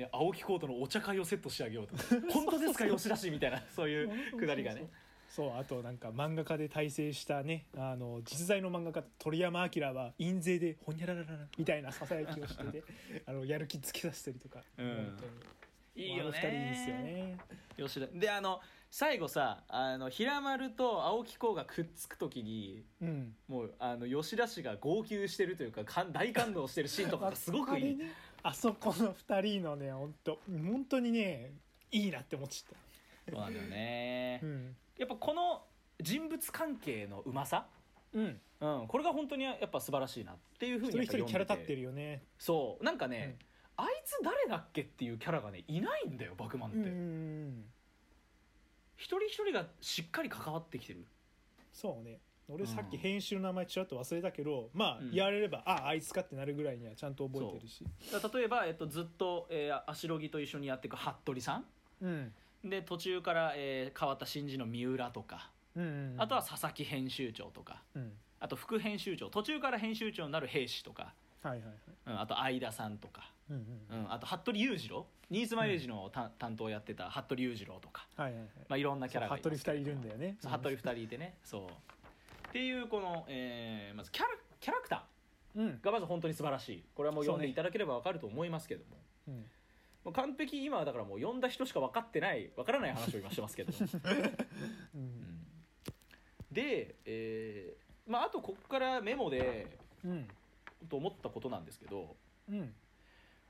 [0.00, 4.88] ね、青木コートのお茶会をセットしてあげようとか本当ですか吉田氏みたいなそういうくだりがね。
[5.28, 12.82] そうあとなんか漫画家で大成したねあの実在の漫画家鳥山明は印税でほにゃららららみたいなささやきをしてて
[13.26, 15.30] あのやる気つけさせたりとか、うん本当に。
[15.96, 16.22] いいよね。
[16.22, 17.36] あの二人いいですよね。
[17.76, 18.60] 吉田であの
[18.90, 23.34] 最後さあの平丸と青木コーがくっつく時にうん。
[23.46, 27.98] もうあの吉田氏が号泣してるというかかん大感動してるシーンとかがすごくいい、
[28.42, 31.52] あそこの二人のね本当本当にね
[31.90, 32.78] いいなって思っちゃっ
[33.30, 34.38] そうなんだよね。
[34.40, 34.76] たうん。
[34.98, 35.62] やっぱこの
[36.00, 37.66] 人物関係のうまさ、
[38.12, 38.40] うん。
[38.60, 42.22] うん、これが本当にやっぱ素晴らしいなっていうふうに一人一人キャラ立ってるるよね。
[42.38, 42.84] そう。
[42.84, 43.36] なんかね、
[43.76, 47.64] あいつ誰だっけっていうキャラがねいないんだよバクマンって、うんうん。
[48.96, 51.06] 一人一人がしっかり関わってきてる。
[51.72, 52.18] そうね
[52.52, 52.98] 俺さっきうん。
[53.00, 55.10] 編集の名前ちらっと忘れたけど、まあうん。
[55.12, 57.84] 言われれば、ああいつかってなるぐらいにはちゃんと覚えてるし。
[58.12, 61.64] だから例えば、えっと、ずっと、えー、足ロギと一緒にやっていく服部さん。
[62.02, 62.32] うん。
[62.64, 67.82] で途中から、えー変わった新人の三浦とか、うんうんあとは佐々木編集長とか。
[67.94, 68.12] うん。
[68.40, 69.28] あと副編集長。
[69.28, 71.74] 途中から編集長になる兵士とか、はいはいはい。
[72.06, 73.56] うん、あと相田さんとか、うん
[73.90, 75.06] うんうん、あと服部裕次郎。
[75.30, 78.48] ニーズマイレージのた、担当をやってた服部裕次郎とか、はいはいはい。
[78.68, 80.36] まあ、いろんなキャラがい服部二人いるんだよね。
[80.40, 81.34] そう服部二人いてね。
[81.44, 81.68] そう
[82.50, 85.04] っていうこの、えーまずキャラキャラクタ
[85.56, 85.66] うん。
[85.68, 86.84] ーがまず本当に素晴らしい。
[86.94, 88.96] これはもう読んでいただければ分かると思いますけども、
[89.28, 89.34] うん。
[90.04, 93.76] もう完璧今はだからもう読んだ人しか分かってない分からない話を今してますけど、う
[94.94, 95.02] うん。
[95.02, 95.46] ん。
[96.50, 100.28] で、えーまあ、あとここからメモでうん。
[100.88, 102.16] と思ったことなんですけど
[102.48, 102.74] うん。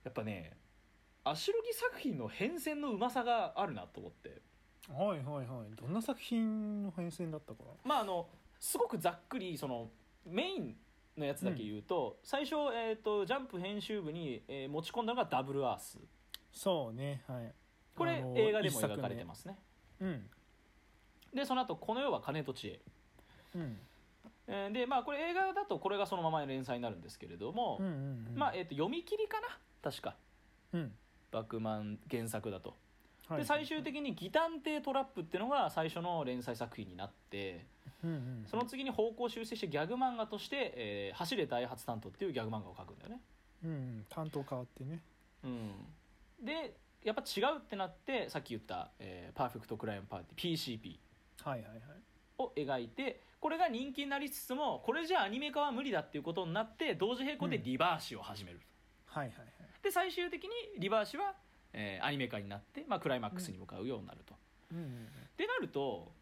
[0.04, 0.56] やっぱね
[1.24, 4.40] 足ロギ作品の変遷のうまさがあるなと思って。
[4.88, 5.70] はいはいはい。
[5.76, 7.62] どんな作品の変遷だったか。
[7.84, 8.28] まああの
[8.60, 9.90] すごくざっくりその
[10.24, 10.76] メイン
[11.16, 15.98] のやつだけ言うと、最初、えー、とジャンプ編集部に、えー持ち込んだのがダブルアース。
[16.52, 17.52] そうねはい。
[17.96, 19.58] これ映画でも描かれてますね。
[20.00, 20.30] うん。
[21.34, 22.80] でその後この世は金と知恵」
[23.56, 23.78] うん。
[24.46, 28.36] えーでまあこれ映画だとこれがそのまま連載になるんですけれども、うんうんうん。
[28.36, 29.48] まあ、えー、と読み切りかな？
[29.82, 30.16] 確か。
[30.72, 30.92] うん。
[31.30, 32.76] バックマン原作だと
[33.30, 33.38] はい。
[33.40, 37.64] で最終的に「ギタンテトラップ」っていうのが最初の連載作品になって
[38.02, 43.20] うんうんその次に方向修正してギャグ漫画として「えー走れ大発担当」っていうギャグ漫画を描くんだよね、
[43.64, 44.06] うんうん。
[44.08, 45.00] 担当変わってね。
[45.44, 45.72] うん、
[46.42, 50.98] でやっぱ違うってなってさっき言った、えーパーフェクトクライムパーティー PCP
[51.48, 51.80] はいはいはい。
[52.38, 58.60] を描いてこれが人気になりつつもこれじゃアニメ化は無理だっていうことになって同時並行でリバーシを始める、
[59.06, 59.48] はいはいはい。
[59.82, 61.34] で最終的にリバーシは、
[61.72, 64.34] えーアニメ化になって、まあ、クライマックスに向かうようになると。
[64.72, 64.78] うん。
[64.78, 64.88] うんっ
[65.36, 66.12] てなると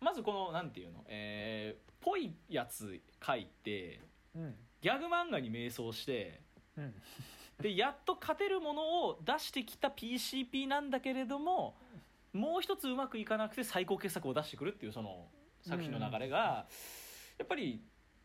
[0.00, 4.00] まずこのなんていうのえーぽいやつ書いて
[4.34, 4.54] うん。
[4.80, 6.40] ギャグ漫画に迷走して
[6.76, 6.94] うん。
[7.60, 11.76] でやっと勝てるものを出してきた PCP なんだけれども
[12.32, 15.26] もう一つうまくいかなくて最高傑作を出してくるっていうその
[15.62, 16.66] 作品の流れが
[17.38, 17.80] やっぱり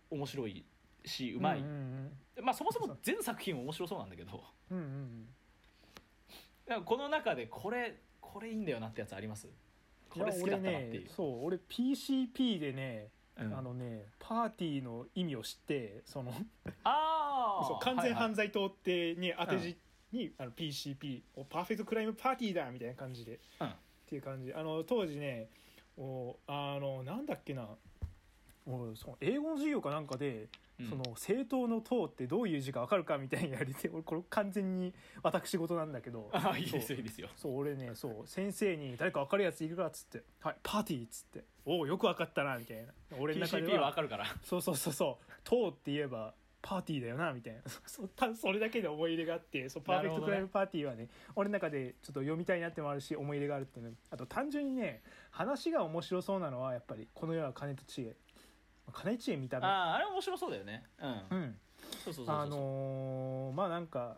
[0.10, 0.66] 面白い
[1.06, 5.28] しうまい、うんうんまあそもそも全作品面白そうなんだけどうんうんうん
[6.86, 9.48] この中でこれこれいいんだよなってやつあります？
[10.10, 11.04] これ好きだったなっていう。
[11.04, 13.08] ね、そう俺 PCP でね、
[13.40, 13.58] うん。
[13.58, 16.34] あのねパーティーの意味を知ってその
[16.84, 17.68] あー！
[17.68, 19.78] そう完全犯罪、罪党ってに当て字
[20.12, 23.68] に、あの PCP おパーフェクトクライムパーティーだみたいな感じで、うん。
[23.68, 23.72] っ
[24.08, 24.54] ていう感じ。
[24.54, 25.50] あの当時ね
[25.98, 27.68] おあのなんだっけな
[28.68, 30.50] おその英語の授業かなんかで、
[30.80, 30.90] うん。
[30.90, 36.30] その政党の党ってどういう字か分かるかみたいにやりて俺 これ完全に私事なんだけど。
[36.34, 37.30] あいいですよいいですよ。
[37.36, 42.94] そう俺ねそう先生に「誰か分かるやついるか?」っつって「はいパーティー」っつって「おおよく分かったな」みたいな。
[43.18, 44.26] 俺の中で PCP ははわかるから。
[44.44, 47.62] そうそうそうそう「党って言えばパーティーだよなみたいな。
[47.88, 53.96] そそそれだけで思い入れがあってそうパーフェクトクライムパーティーはね俺の中でちょっと読みたいなってもあるし思い入れがあるっていうの。
[54.10, 55.02] あと単純にね
[55.32, 58.16] 話が面白そうなのはやっぱり「この世は金と知恵」
[58.92, 59.66] 金知恵見た目。
[59.66, 60.84] あああれ面白そうだよね。
[61.00, 61.12] うん。
[61.32, 61.60] うん。
[62.04, 62.36] そうそうそうそう。
[62.36, 64.18] あのーまあなんか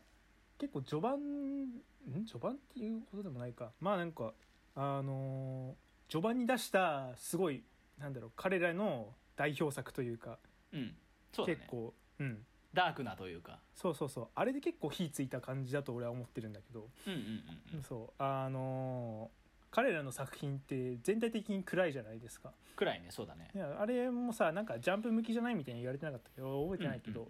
[0.58, 1.20] 結構序盤
[1.66, 2.26] ん？
[2.26, 3.72] 序盤っていうことでもないか。
[3.80, 4.34] まあなんか
[4.76, 7.64] あのー序盤に出したすごい
[8.00, 10.40] なんだろう彼らの代表作というか
[10.74, 10.96] うん。
[11.32, 11.56] そうだね。
[11.58, 12.46] 結構うん。
[12.74, 13.60] ダークなというか。
[13.76, 14.28] そうそうそう。
[14.36, 17.84] あれで結構火ついた感じだと俺は思ってるんだけど、うんうんうんうん。
[17.84, 18.22] そう。
[18.22, 19.39] あのー
[19.72, 22.52] 彼らの作品って全体的に暗いじゃないですか。
[22.76, 23.50] 暗いねそうだね。
[23.54, 26.42] いやあれもさなんかジャンプ向きじゃないみたいに言われてなかったけ？
[26.42, 27.28] ど覚えてないけど、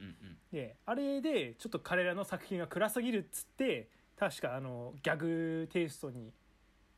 [0.52, 6.32] であれでちょっと彼らの作品が暗すぎるっつって確かあのギャグテイストに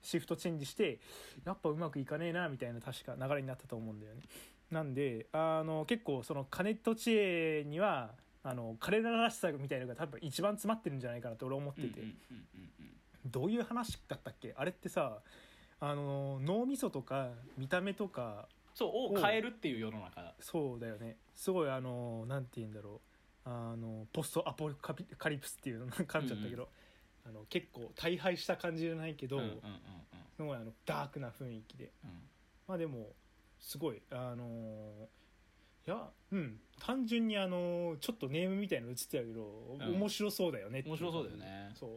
[0.01, 0.99] シフトチェンジして
[1.45, 4.21] やっぱうまくいかねえなみたいな確か流れになったと思うんだよね。
[4.69, 8.12] なんであの結構その金と知恵には
[8.43, 12.01] あの彼ららしさみたいなのが多分一番詰まってるんじゃないかなと俺は思ってて、
[13.26, 14.54] うんうんうんうんうんどういう話だったっけ？
[14.58, 15.20] あれってさ
[15.80, 20.34] あの脳みそとか見た目とかそうを変えるっていう世の中。
[20.40, 21.18] そうだよね。
[21.36, 23.02] すごいあのなんて言うんだろ
[23.46, 23.50] う。
[23.50, 26.70] あのポストアポカピカリプスっていうの噛んじゃったけど、
[27.26, 29.62] あの結構大敗した感じじゃないけど、うんうんうんうん。
[30.36, 31.92] すごいあのダークな雰囲気で。
[32.04, 32.10] うん。
[32.68, 33.08] まあでも
[33.60, 34.02] すごい。
[34.12, 35.08] あの
[35.88, 36.60] いやうん。
[36.80, 39.42] 単純にあのちょっとネームみたいの映ってたけど、
[39.80, 39.96] ん。
[39.96, 41.72] 面白そうだよね面白そうだよね。
[41.74, 41.90] そう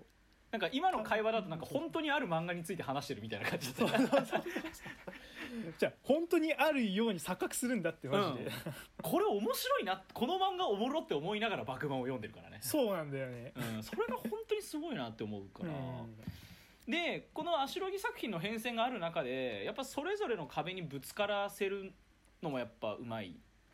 [0.54, 3.84] なんか今の会話だとなんか本当にある漫画について話してるみたいな感じで。
[5.78, 8.52] じゃあ本当にあるように錯覚するんだってマジで、
[9.02, 13.52] これ面白いなこの漫画おもろって思いながら爆漫を読んでるからね、そうなんだよね。
[13.76, 16.92] うん、それが本当にすごいなって思うから、うん。
[16.92, 21.92] でこのアシロギ作品の変遷がある中でやっぱそれぞれの壁にぶつからせる
[22.40, 23.32] のもやっぱうまいっ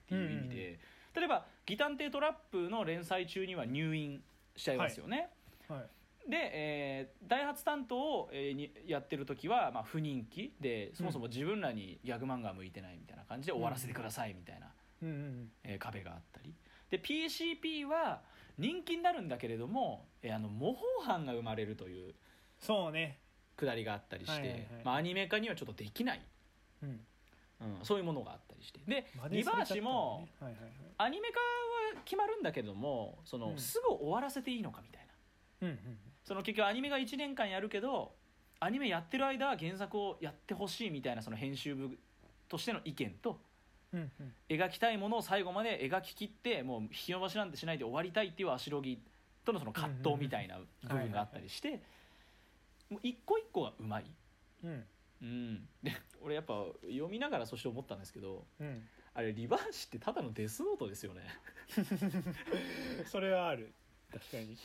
[0.08, 0.78] ていう意味で、
[1.14, 4.22] 例えば「ギタンテトラップ」の連載中には入院
[4.56, 5.16] しちゃいますよね。
[5.18, 5.28] はい
[6.28, 14.66] で、えー、ダイハツ担当を、えーにやってる時は、まあ、不人気でそもそも自分らにギャグ漫画は向いてないみたいな感じで終わらせてくださいみたいな、
[15.02, 16.54] うんうんえー壁があったり。
[16.90, 18.20] で PCP は
[18.58, 22.14] 人気になるんだけれども、えーあの模倣犯が生まれるという
[22.58, 23.18] そうね。
[23.56, 24.66] くだりがあったりして、はいはいはい。
[24.84, 26.20] まあ、アニメ化にはちょっとできない、
[26.82, 26.88] うん。
[27.60, 28.80] うん、そういうものがあったりして。
[28.86, 30.72] でリバーシもはいはいはい。
[30.96, 31.38] アニメ化
[31.96, 33.58] は決まるんだけどもその、うん。
[33.58, 35.06] すぐ終わらせていいのかみたい
[35.60, 35.68] な。
[35.68, 35.98] うんうん
[36.30, 38.12] その結局アニメが1年間やるけど
[38.60, 41.98] アニメやってる間は原作をやってほしいみたいなその編集部
[42.48, 43.40] としての意見と
[43.92, 44.32] うんうん。
[44.48, 49.02] 描きたいものを最後まで描き切ってもう引き延ばしなんてしないで終わりたいっていうアシロギ
[49.44, 51.82] とのその葛藤みたいな部分があったりして
[52.88, 54.04] もう一個一個がうまい。
[54.62, 54.84] うん。
[55.22, 58.82] うん、で俺やっぱ読みながらそして思ったんですけどうん。
[59.14, 61.22] あれリバーシってただのデスノートですよね。
[63.10, 63.72] それはある。
[64.12, 64.56] 確かに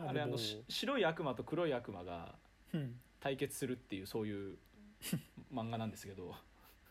[0.00, 2.34] までもあれあのし白い悪魔と黒い悪魔が
[2.72, 3.00] うん。
[3.20, 4.56] 対決するっていうそういう
[5.52, 6.34] 漫画なんですけど。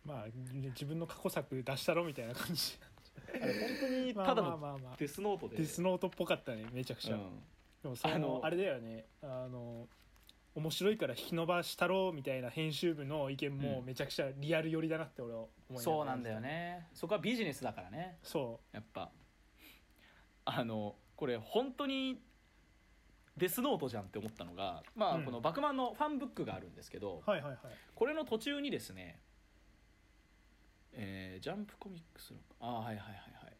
[0.03, 2.77] まあ自分の過去作出したろみたいな感じ。
[3.33, 4.95] あれ本当に まあただのまあまあまあ。
[4.97, 7.43] デスノートで、デスノートっぽかったねめちゃくちゃ、うん。
[7.81, 9.05] でもそのあのあれだよね。
[9.21, 9.87] あの
[10.55, 13.85] 面白いから引き伸ばしたろうみたいな編集部の意見もうん。
[13.85, 16.87] めちゃくちゃリアル寄りだなって俺は思いながらそうなんだよね。
[16.93, 18.19] そこはビジネスだからね。
[18.21, 19.11] そやっぱ。
[20.47, 22.21] あのこれ本当に
[23.37, 25.25] デスノートじゃんって思ったのがまあ、うん。
[25.25, 27.59] この「バクマン」のファンブックがあるんですけど、うはいはいはい。
[27.93, 29.19] これの途中にですね
[30.93, 33.01] えージャンプコミックスのあーはいはいはい
[33.45, 33.53] はい。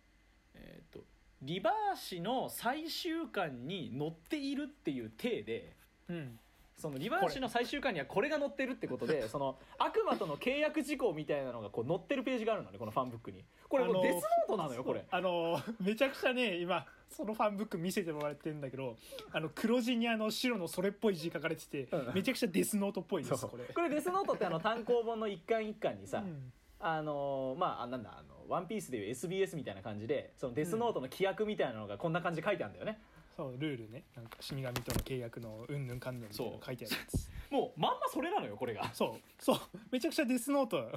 [0.55, 1.03] えっ、と
[1.41, 5.75] リバーシの最終巻に載っているっていう体で
[6.07, 6.39] うん。
[6.77, 13.45] そのリバーシの最終巻にはこれが載ってるってことでその悪魔との契約事項みたいなのがこう載ってるページがあるのねこのファンブックに。
[13.69, 15.05] これもうあのデスノートなのよこれ。
[15.09, 18.98] あのめちゃくちゃね今そのファンブック見せてもらってるんだけど
[19.32, 22.12] あの黒地にあの白のそれっぽい字書かれてて、うん。
[22.13, 23.63] めちゃくちゃデスノートっぽいですこれ。
[23.74, 26.52] これデスノートってあの単行本の一巻一巻にさ、うん。
[26.80, 33.00] あのーまああなんだあのワンピースでいう SBS みたいな感じでそのデスノートの規約みたいなのがこんな感じで書いてあるんだよね、
[33.36, 34.04] そうルールね。
[34.15, 37.30] なんか死神との契約のうんぬんかんぬんみたいなの書いてあるやつ。
[37.52, 38.89] もうまんまそれなのよこれが。
[38.94, 39.44] そう。
[39.44, 39.60] そう。
[39.91, 40.91] めちゃくちゃデスノート。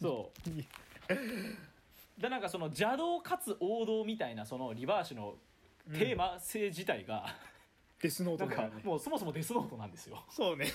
[0.00, 0.50] そう。
[2.20, 5.34] でなんかその邪道かつ王道みたいなそのリバーシの
[5.92, 7.26] テーマ性自体が、
[8.00, 10.24] デスノーなんかトだよねもうそもそもデスノートなんですよ。
[10.30, 10.66] そうね。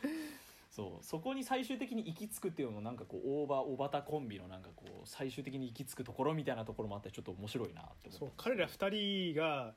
[0.70, 1.04] そう。
[1.04, 8.32] そこに最終的に行き着くっていうのもなんかこうオーバーオバタコンビのなんかこう最終的に行き着くところみたいなところもあってちょっと面白いなって思そう。
[8.36, 9.74] 彼ら二人が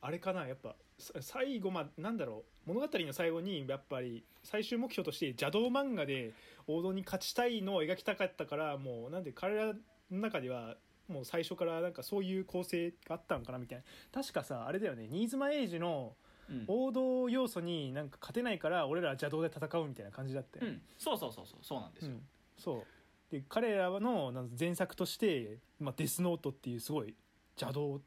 [0.00, 6.32] あれかなやっぱさ最後まあなんだろう物語の最後にやっぱり最終目標として邪道漫画で
[6.66, 9.74] 王道に勝ちたいのを描きたかったからもうなんで彼らの
[10.10, 10.76] 中では
[11.10, 13.84] もう最初からなんかそういう構成があったのかなみたいな。
[14.22, 15.08] 確かさあれだよね。
[15.10, 16.14] 新妻英治の
[16.48, 16.64] うん。
[16.66, 20.66] 王道要素になんか勝てないから俺らは邪道で戦うみたいな感じだったよ。
[20.66, 21.58] ねうん、そうそうそうそう。
[21.62, 22.22] そうなんですよ、うん。
[22.58, 22.84] そ
[23.30, 23.32] う。
[23.32, 27.14] で彼らのなん前作として、まあ、デスノートっていうすごい
[27.60, 28.00] 邪道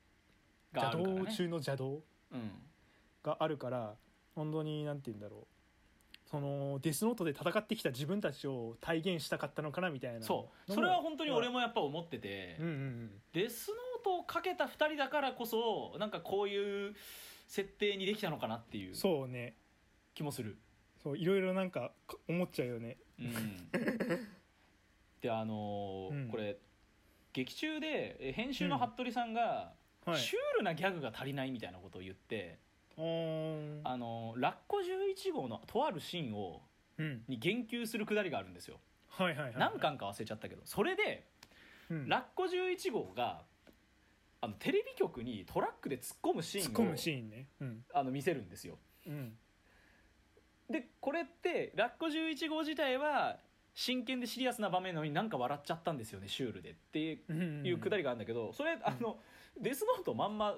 [0.73, 2.51] 邪道中の邪道うん。
[3.23, 3.95] があるから
[4.35, 5.47] 本当になんて言うんだろう
[6.33, 10.73] そのデスノートで戦ってきた自分たちを体現したかったのかなみたいなそう。
[10.73, 13.11] それは本当に俺もやっぱ思ってて、うんうんうん。
[13.33, 16.95] デスノートをかけた2人だからこそなんかこういう
[17.47, 18.95] 設定にできたのかなっていう。
[18.95, 19.57] そうね。
[20.15, 20.57] 気もする。
[21.03, 22.97] そういろいろなんかか思っちゃうよね。
[23.19, 23.69] うん。
[25.21, 26.29] であのーうん。
[26.29, 26.57] これ
[27.33, 30.19] 劇中でえ編集の服部さんが、はい。
[30.19, 32.57] シュールなギャグが足りないみたいなことを言って、
[32.97, 36.61] あのーラッコ11号のとあるシーンを
[36.97, 37.23] うん。
[37.27, 38.79] に言及するくだりがあるんですよ、
[39.09, 39.55] はいはいはいはい。
[39.59, 40.61] 何巻か忘れちゃったけど。
[40.65, 41.25] それで
[41.89, 42.09] うん。
[42.09, 43.41] ラッコ11号が
[44.41, 47.47] あのテレビ局にトラックで突っ込むシーンを突っ込むシーンね。
[47.61, 47.85] うん。
[47.93, 48.77] あの見せるんですよ。
[49.07, 49.33] うん。
[50.69, 53.37] でこれってラッコ11号自体は
[53.75, 59.17] 真剣でシリアスな場面なのになんか笑っちゃったんですよねシュールでっていうくだりがあるんだけどそれあの、
[59.59, 60.55] デスノートまんま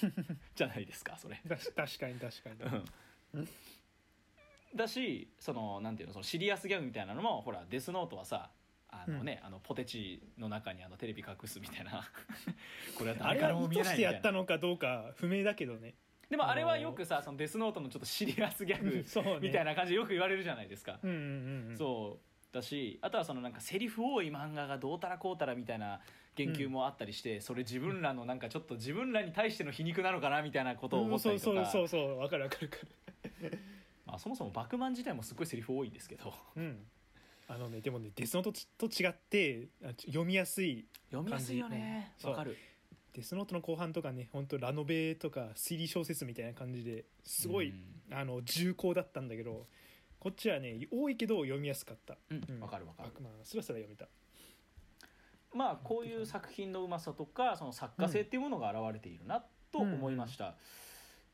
[0.54, 1.40] じゃないですかそれ。
[1.46, 2.84] だし確かに確かに。
[3.34, 3.48] うん。
[4.74, 8.50] だしそのなんていうのそのシリアスギャグみたいなのもほらデスノートはさ
[8.94, 12.04] あのね、あのポテチの中にあのテレビ隠すみたいな。
[12.98, 15.94] これは誰からも見え意図してやないみたいなったのかどうか不明だけどね。
[16.28, 21.76] でもあれはよくさそのデスノートのちょっとシリアスギャグみたいな感じでよく言われるじゃないですか、うんうんうんうん。
[21.76, 26.00] そうだしあとはそのなんかセリフ多い漫画がどうたらこうたらみたいな
[26.36, 32.70] 言及もあったりして、それ自分らのなんかちょっと自分らに対しての皮肉なのかなみたいなことを思ったりとか、うんそうそうそうそうわかるわかる。
[32.70, 33.58] わかる
[34.06, 36.32] まあ、そもそもバクマン自体もすごいセリフ多いんですけど。
[36.56, 36.78] うん。
[37.48, 38.44] あのねでもねデスノー
[38.78, 39.68] トと違って
[40.06, 42.12] 読みやすい読みやすいよね。
[42.24, 42.56] わかる。
[43.12, 48.16] デスノートの後半とかね本当ラノベとか推理小説みたいな感じですごい、うん。
[48.16, 49.66] あの重厚だったんだけど
[50.22, 52.16] こっちはね多いけど読みやすかった。
[52.30, 52.40] うん。
[52.48, 52.60] うん。
[52.60, 53.10] わかるわかる。
[53.20, 54.06] まあスラスラ読めた。
[55.52, 60.54] まあこういう作品のうまさとかその作家性っていうものが現れているなと思いました、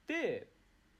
[0.06, 0.48] で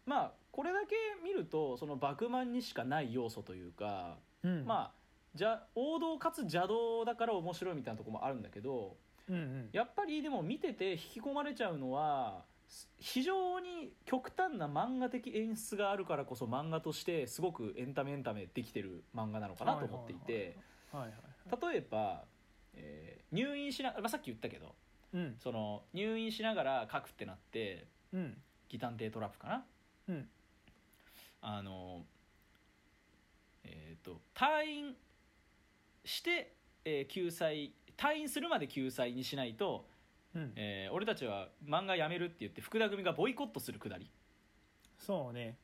[0.04, 4.66] まあこれだけ見るとそのバクマンにしかない要素というか、うん。
[4.66, 4.98] まあ
[5.34, 8.96] じゃ王道かつ邪道だから面白いみたいなところもあるんだけど
[9.30, 9.68] うんうん。
[9.72, 12.47] やっぱりでも見てて引き込まれちゃうのはす
[12.98, 20.56] 非常に極端な漫画的演出があるからこそ漫画としてすごくエンタメエンタメできてる漫画なのかなと思っていて
[20.92, 22.24] 例えば、
[22.74, 24.74] えー入院しな、まあ、さっき言ったけど
[25.12, 25.36] うん。
[25.38, 28.36] その入院しながら書くってなってうん。
[28.70, 29.64] ギタンテートラップかな？
[30.08, 30.28] うん。
[31.42, 32.04] あの
[33.64, 34.96] えっ、と退院
[36.04, 36.54] して、
[36.84, 39.84] えー救済退院するまで救済にしないと、
[40.38, 40.52] うん。
[40.56, 44.10] えー俺たちは漫画やめるって言って福田組がボイコットするくだり
[44.98, 45.56] そうね。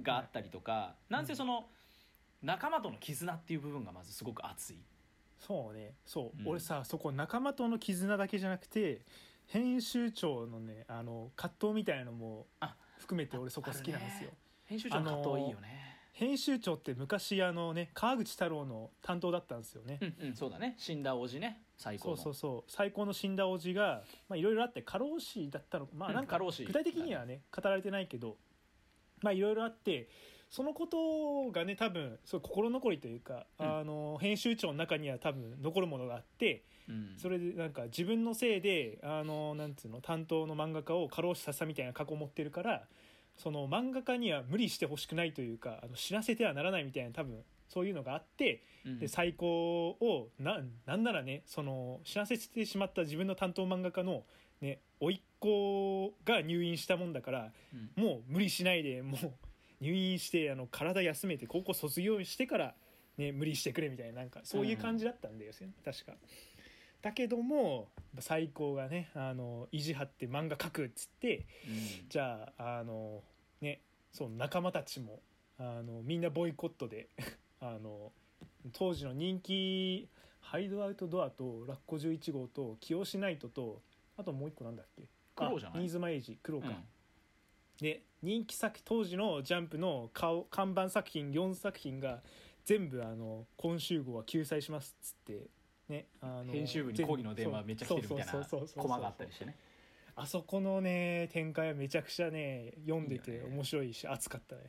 [0.00, 1.66] があったりとか、なんせその
[2.42, 4.78] 仲間との絆っていう部分がまずすごく熱い。
[5.38, 5.94] そうね。
[6.04, 6.48] そう、うん。
[6.48, 9.02] 俺さそこ仲間との絆だけじゃなくて
[9.46, 14.30] 編集長のねあの葛藤みたいなのもあ含めて俺そこ好きなんですよ、
[14.66, 20.74] 編集長の葛藤いいよね、編集長って昔あのね川口太郎の担当だったんですよね、うんうんそうだね。
[20.76, 22.16] 死んだおじね最高の。
[22.16, 22.70] そうそうそう。
[22.70, 25.88] 最高の死んだおじがまあいろいろあって過労死だったの。
[25.94, 28.36] まあうんなんか具体的にはね語られてないけど
[29.22, 30.08] まあいろいろあって
[30.50, 33.78] そのことがね多分そう心残りというか、うん。
[33.78, 37.14] あの編集長の中には多分残るものがあってうん。
[37.16, 42.82] それでなんか自分のせいであのなんつうの担当の漫画家を過労死させたみたいな過去を持ってるから
[43.36, 48.98] その漫画家には無理してほしくないというかあの死なせてはならないみたいな多分そういうのがあってうん。
[48.98, 54.24] で最高をななんならねその死なせてしまった自分の担当漫画家の
[54.60, 58.02] ね甥っ子が入院したもんだからうん。
[58.02, 59.32] もう無理しないでもう
[59.80, 62.74] 入院してあの体休めて高校卒業してから、
[63.16, 66.14] ね、無理してくれみたいななんかそういう感じだったんだよね、確か。
[67.00, 72.08] だけども最高がねあの意地張って漫画描くっつってうん。
[72.08, 73.22] じゃああの
[73.60, 75.20] ねそう仲間たちも
[75.58, 77.08] あのみんなボイコットで
[77.60, 78.12] あの
[78.72, 80.08] 当時の人気
[80.40, 83.82] ハイドアウトドアとラッコ11号と清志ナイトと
[84.16, 85.02] あともう一個なんだっけ？
[85.34, 85.78] 黒じゃない？
[85.78, 86.74] あ新妻エイジ黒か、うん。
[87.80, 92.20] で人気作当時のジャンプの顔看板作品4作品が
[92.64, 95.46] 全部あの今週号は救済しますっつって
[95.88, 98.32] ねあの編集部に抗議の電話めっちゃ来てるみたいな
[98.76, 99.56] コマがあったりしてね。
[100.16, 104.62] あそこのね展開はめちゃくちゃね読んでて面白いし熱かったね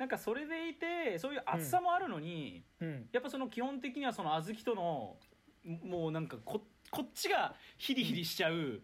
[0.00, 3.08] なんかそれでいてそういう厚さもあるのに、うん。
[3.12, 5.16] やっぱその基本的にはその小豆との
[5.84, 8.80] もうなんかここっちがヒリヒリしちゃう、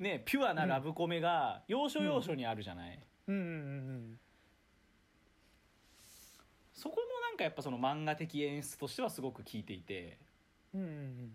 [0.00, 3.34] ねピュアなラブコメが要所要所にあるじゃない、うん。
[3.36, 4.20] うんうん
[6.74, 10.18] そこもなんかやっぱその漫画的演出としてはすごく効いていて。
[10.74, 11.32] うんうんうんうん。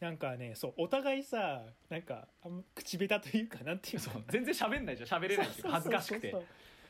[0.00, 5.22] なんかねそうお互いさなんかあんま口下手というかなんていうか全然喋んないじゃん。
[5.22, 6.34] 喋れないっていうか恥ずかしくて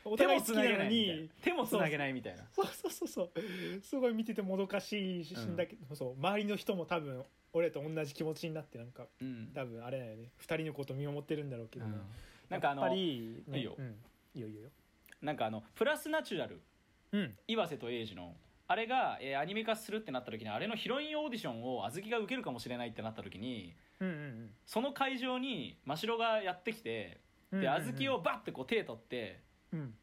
[0.05, 2.43] お手互い好きなもつなげない手もつなげないみたいな。
[2.51, 2.65] そう。
[2.65, 9.51] そうそうそうすごい見ててもどかしいし、うんだけどそう周りの人も多分俺と同じ気持ちになってなんかうん。
[9.53, 10.31] 多分あれだよね。
[10.41, 12.01] 2人のこと見守ってるんだろうけどね、うん。
[12.49, 13.75] なんかあのやっぱり、ね、いいよ。
[13.77, 13.95] うん、
[14.35, 14.69] いいよいいよ。
[15.21, 16.61] なんかあのプラスナチュラル。
[17.11, 17.35] うん。
[17.47, 18.35] 岩瀬と英二の。
[18.67, 27.19] あれが、えーアニメ化するってなった時にあれのヒロインオーディションを小豆が受けるかもしれないってなった時にうんうんその会場に真城がやってきて
[27.51, 29.41] うんで小豆をバッてこう手取って
[29.73, 29.93] うん。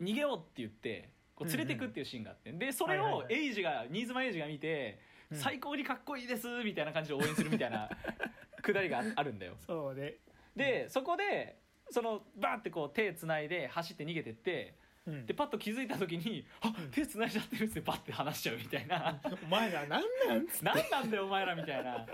[0.00, 2.52] 逃げようって言ってこう連れてくっていうシーンがあって。
[2.52, 3.34] でそれをはいはいはい。
[3.34, 5.38] エイジが新妻エイジが見てうん。
[5.38, 7.88] 最高にかっこいいですみたいな感じで応援するみたいな
[8.62, 9.56] くだりがあるんだよ。
[9.66, 10.14] そうね。
[10.54, 11.58] でそこで
[11.90, 14.74] そのバーってこう手つないで走って逃げてって
[15.06, 15.26] うん。
[15.26, 19.20] でパッと気づいた時に「あ手つないじゃってる」っつってバッて離しちゃうみたいな。
[19.44, 20.64] お前ら何なんつって。
[20.64, 22.06] 何なんだよお前らみたいな。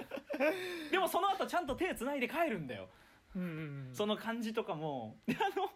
[0.90, 2.88] でもその後ちゃんと手つないで帰るんだよ。
[3.34, 3.48] うんうん
[3.88, 3.94] うん。
[3.94, 5.16] その感じとかも。
[5.26, 5.70] であの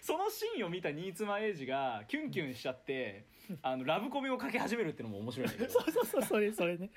[0.00, 3.26] そのシーンを見た新妻エイジがキュンキュンしちゃって
[3.62, 5.70] あのラブコメをかけ始めるっていうのも面白いんだけど。
[5.72, 6.90] そうそうそうそれそれね。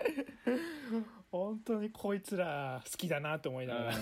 [1.32, 3.94] 本当にこいつら好きだなと思いながら、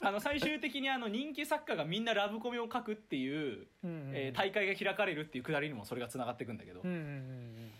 [0.00, 7.70] あの最終的にあの人気作家がみんなラブコメを書くっていう、うんうんえー大会が開かれるっていうくだりにもそれがつながっていくんだけど、うんうんうん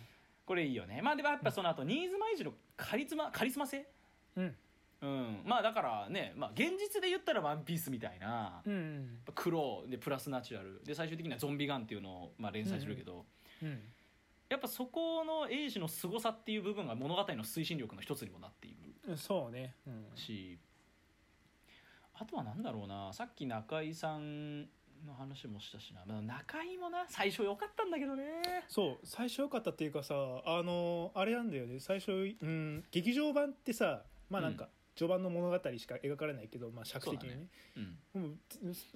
[0.45, 1.03] これいいよね。
[1.03, 3.87] まあでもやっぱその後新妻エイジのカリスマカリスマ性？
[4.37, 4.57] うん
[5.01, 5.11] うん。
[5.11, 9.19] うん、まあだからね、まあ、現実で言ったら「ワンピースみたいな、うんうん。
[9.35, 10.83] 黒でプラスナチュラル。
[10.85, 13.25] で最終的にはゾンビガンっていうのを、まあ、連載するけど、
[13.63, 13.81] うん
[14.49, 19.75] やっぱそこのエイジの凄さっていう部分が物語の推進力の一つにもなっているうんそうね。
[19.87, 20.07] うん。
[20.15, 20.59] し
[22.15, 24.63] あとはなんだろうなさっき中井さん
[25.07, 28.25] の話もしたしな、まあ、中井もな最初良かったんだけどね。
[28.69, 31.79] そう最初良かったっていうかさあのあれなんだよね。
[31.79, 34.69] 最初、うん、劇場版ってさまあなんか、
[34.99, 37.47] 序盤の物語しか描かれないけど、まあ、尺的にね。
[38.15, 38.23] うん。
[38.23, 38.37] もう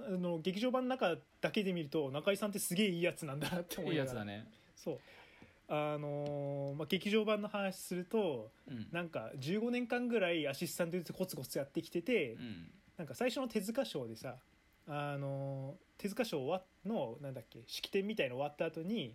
[0.06, 4.04] あの劇場版の中だけで見ると中井さんってすげえいいやつなんだなって思いながら。
[4.04, 4.48] やつだね。
[4.74, 4.98] そう。
[5.68, 8.88] あのーまあ、劇場版の話するとうん。
[8.90, 12.70] なんか15年間ぐらいアシスタントでコツコツやってきてて、うん。
[12.98, 14.36] なんか最初の手塚賞でさ
[14.88, 19.14] あの手塚賞わのなんだっけ式典みたいの終わった後に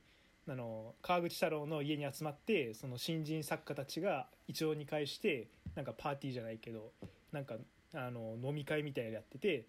[0.49, 5.47] あの川口太郎の家に集まってその新人作家たちが一応に返して
[5.77, 6.91] なんかパーティーじゃないけど
[7.31, 7.55] なんか
[7.93, 9.67] あの飲み会みたいなのやってて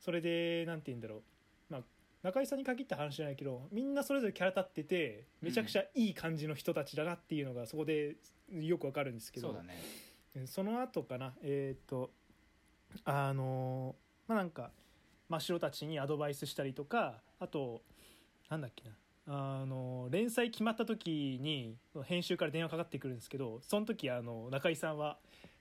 [0.00, 1.22] それでなんて言うんだろう、
[1.68, 1.82] まあ、
[2.22, 8.16] 中井さんに限った話じゃないけどみんなそれぞれキャラ立っててめちゃくちゃいい感じの人たちだなっていうのがそこで
[8.50, 9.76] よくわかるんですけどそうだね。
[10.46, 11.34] その後かな。
[11.42, 12.10] えっ、と
[13.04, 13.94] あの
[14.26, 14.70] まあなんか
[15.28, 17.82] 真っ白たちにアドバイスしたりとかあと
[18.48, 18.94] なんだっけな
[19.26, 25.18] あの連載決まった時に編集から電話かかってくるんですけどその時あの中井さんは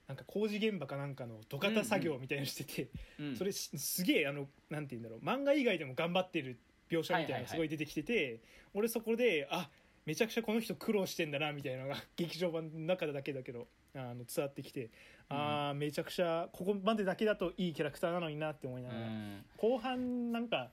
[0.07, 2.89] なんか工事現場かなんかの土方作業みたいなのしてて、
[3.19, 3.35] うん。
[3.37, 6.59] それすすげえあのなんて言うんだろう漫画以外でも頑張ってる
[6.89, 8.41] 描写みたいなのがすごい出てきてて、
[8.73, 9.69] 俺そこであ
[10.05, 14.89] めちゃくちゃこの人苦労してんだなみたいなのが 劇場版の中だけだけどあの伝わってきて、
[15.29, 19.45] ああめちゃくちゃここまでだけだといいキャラクターなのになって思いながら、うん。
[19.55, 20.71] 後半なんか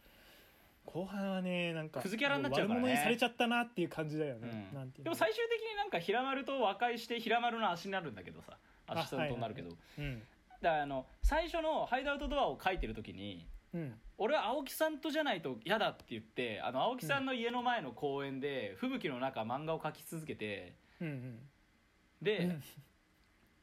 [0.93, 2.87] 後半はねなんかクズキャラになっちゃうからね。
[2.87, 4.79] 悪者にされちゃったなっていう感じだよね、うん。
[4.79, 5.05] なんていうの。
[5.05, 10.23] でも最終的になんか平丸と和解して平丸の足になるんだけどさアシスタントになるけど、うん。
[10.63, 13.95] だからあの最初のハイドアウトドアを書いてる時にうん。
[14.17, 21.39] 俺は青木さんとじゃないと嫌だって言ってあの青木さんの家の前の公園で吹雪の中漫画を描き続けてうん。
[22.23, 22.49] で、うん。
[22.49, 22.57] で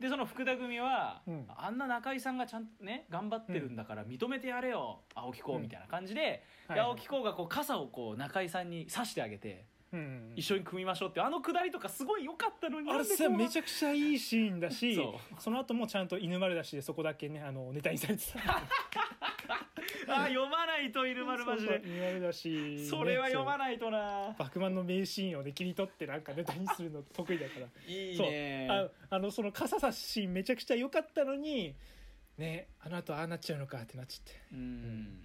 [0.02, 1.46] その福田組は、うん。
[1.48, 10.00] あんな中井さんがちゃんとね頑張ってるんだから認めてやれよ青木こうみたいな感じで,、はいで青木こうがこう傘をこう中井さんに刺してあげて、うん。
[10.00, 18.40] うん一緒に組みましょうってあのくだりとかすごい良かったのにあれさめちゃゃくちゃいいシーンだしそその後もちゃんと犬丸だしでそこだけねあのネタにされてた。
[20.08, 22.20] あ読まないと犬丸マジで。
[22.20, 24.36] だしそれは読まいないとな。
[24.38, 27.68] バクマンの名シーンをね切り取ってなんかネタにするの得意だから。
[27.88, 28.30] いいそう。
[28.30, 31.76] ねああのその傘差しシーンめちゃくちゃ良かったのに
[32.38, 34.42] ねあの後ああなっちゃうのかってなっちゃって。
[34.52, 35.20] うん。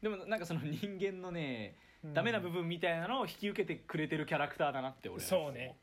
[0.00, 5.78] でもなんかその人間のね、うんダメな部分みたいなのを引き受けてくれてるキャラクターだなって俺はそうね。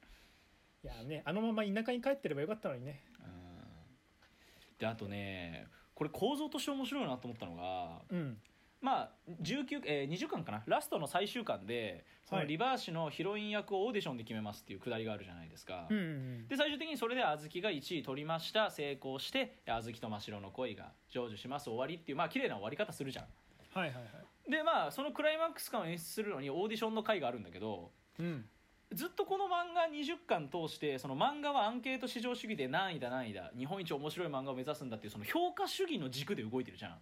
[0.83, 3.03] いやねあのまま田舎に帰ってればよかったのにね。
[3.19, 3.27] うん。
[4.77, 8.37] であとねこれ構造として面白いなと思ったのがうん。
[8.81, 9.09] まあ
[9.43, 10.63] 19、えー20巻かな？
[10.65, 12.47] ラストの最終巻でそのはい。
[12.47, 23.25] リバーシのヒロイン役をオーディションで決めますっていうくだりがあるじゃないですか、うんうんで最終的にそれで小豆が1位取りました成功して小豆と真白の恋が成就します終わりっていうまあ綺麗な終わり方するじゃん
[23.73, 24.05] はいはいはい
[24.49, 28.45] でまあそのクライマックス感を演出するのにオーディションの回があるんだけどうん。
[28.93, 36.97] ずっとこの漫画20巻通してその漫画はアンケート至上主義で何位だ何位だ日本一面白い漫画を目指すんだっていうその評価主義の軸で動いてるじゃん。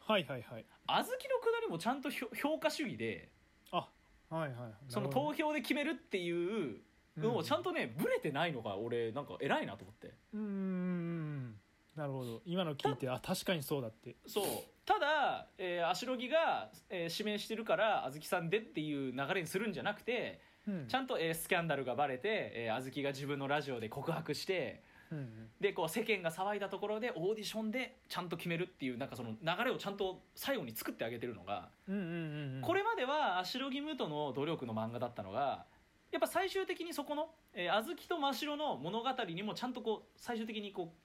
[0.00, 0.64] はいはいはい。
[0.86, 3.30] 小豆のくだりもちゃんと評評価主義で
[3.72, 3.88] あ
[4.30, 4.52] はいはい。
[4.88, 6.80] その投票で決めるっていう
[7.18, 10.14] のをちゃんとねブレてないのが俺なんか偉いなと思って。
[10.32, 11.54] うんうんうん
[11.94, 12.42] なるほど。
[12.46, 14.16] 今の聞いてあ確かにそうだって。
[14.26, 14.44] そう
[14.86, 20.88] ただ、えー、足ロギが、えー指名してるから小豆さんでっていう流れにするんじゃなくてうん。
[20.88, 25.28] ちゃんと、えースキャンダルがバレて、えー、小豆が自分のラジオで告白してうんうん。
[25.60, 32.60] でこう世間が騒いだところでオーディションでちゃんと決めるっていうなんかその流れをちゃんと最後に作ってあげてるのが、うんうんうんうん。
[32.62, 35.64] これまでは足ロギムとの努力の漫画だったのが
[36.12, 41.03] やっぱ最終的にそこの、えー、小豆と真白の物語にもちゃんとこう最終的にこう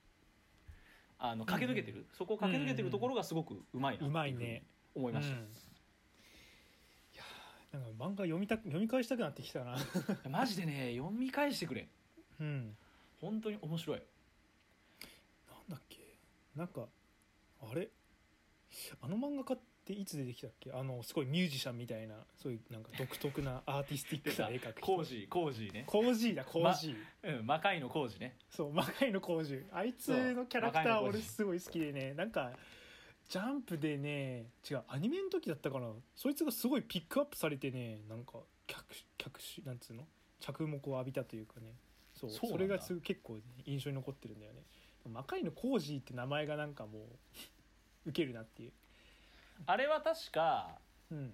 [1.20, 4.64] あの駆け抜けてる、そこを駆け抜けてるところがすごくうまいなうまいうね。
[4.96, 5.42] 思いました、うん。
[5.42, 5.46] い
[7.16, 9.78] やーなんか漫画読みたく読み返したくなってきたな。
[10.30, 11.88] マジでね読み返してくれ
[12.40, 12.76] うん。
[13.22, 13.98] 本当に面白い。
[14.00, 14.06] な
[15.58, 16.00] んだっけ？
[16.56, 16.88] なんか
[17.62, 17.90] あれ？
[19.02, 19.64] あの漫画家って
[19.94, 20.72] いつ出てきたっけ？
[20.72, 25.84] あのすごいミュージシャンみたいなそういうなんか独特な アーティスティックな絵描くコージーコージーね。
[25.88, 28.38] コージーだコージー、うん魔界のコージーね。
[28.50, 32.14] そう魔界のコージあいつのキャラクター俺すごい好きでね。
[32.14, 32.58] なんか
[33.28, 35.94] ジャンプでね違うアニメの時だったかな。
[36.16, 38.86] そいつがすごいピックアップされてねなんか客
[39.18, 40.08] 客しなんつうの？
[40.40, 41.74] 着目を浴びたというかね。
[42.16, 44.64] そうそれがす結構、ね、印象に残ってるんだよね。
[45.08, 47.06] 魔界のコージーって名前がなんかもう
[48.10, 48.74] ウケるなっていう
[49.66, 50.80] あれは確か
[51.12, 51.34] うん。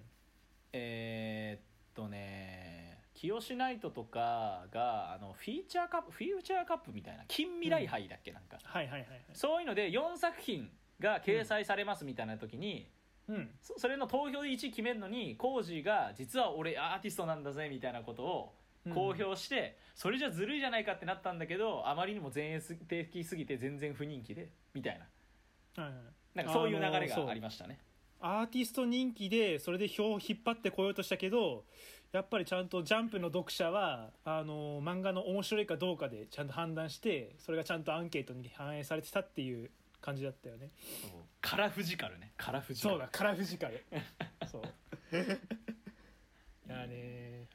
[0.72, 1.62] えーっ
[1.94, 9.20] とね清志ナイトとかがあのフィーチャーカップフューチャーカップみたいな近未来杯だっけなんか、はいはいはいはい。
[9.32, 10.68] そういうので4作品
[11.00, 12.90] が掲載されますみたいな時に、
[13.28, 13.50] うん。
[13.62, 18.54] そそれの投票で1位決めるのにコージーが実は俺アーティストなんだぜみたいなことを
[18.92, 25.00] 公表して、それじゃずるいじゃないかってなったんだけどあまりにも前衛的すぎて全然不人気でみたい
[25.76, 25.82] な。
[25.82, 26.02] はいはい
[26.36, 27.78] なんかそういう流れがありましたね
[28.20, 31.64] アーティスト人気でそれで票を引っ張ってこようとしたけど
[32.12, 40.70] やっぱりちゃんとジャンプの読者はあの漫画の面白いかどうかでちゃんと判断してそれがちゃんとアンケートに反映されてたっていう感じだったよね。
[41.40, 42.32] カラフジカルね。
[42.36, 42.94] カラフジカル。
[42.94, 43.84] そうだカラフジカル。
[44.50, 44.62] そう。
[44.62, 47.46] いやね。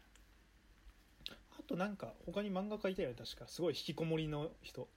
[1.57, 3.47] あとなんか他に漫画描いたよね確か。
[3.47, 4.87] すごい引きこもりの人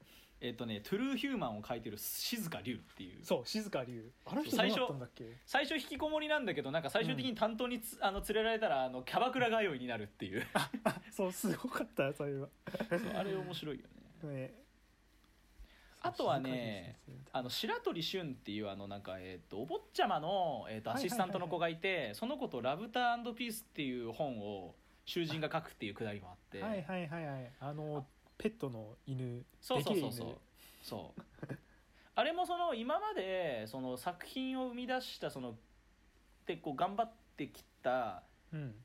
[0.40, 3.24] えっ、とねトゥルーヒューマンを書いてる静香龍っていう。
[3.24, 4.10] そう静香龍。
[4.26, 5.24] あの人最初なったんだっけ？
[5.46, 10.46] 最初引きこもりなんだけどなんか最終的に担当につ、あの連れられたらあのキャバクラ通いになるっていう。
[11.10, 12.48] そうすごかったそれは。
[12.88, 13.86] そうあれ面白いよ
[14.24, 14.30] ね。
[14.30, 14.64] ね。
[16.02, 16.98] あとはね
[17.32, 24.74] あの白鳥旬っていうあのなんかえっ、とお坊ちゃまの、えー、とアシスタントの子がいて、その子と「ラブターピース」っていう本を
[25.06, 26.60] 囚人が書くっていうくだりもあって。
[26.60, 27.52] はいはいはいはい。
[27.58, 28.06] あの
[28.38, 30.36] ペットの犬そうそうそうそう。
[30.82, 31.22] そう。
[32.16, 35.56] あれもその今までその作品を生み出したその
[36.46, 38.22] でこう頑張ってきた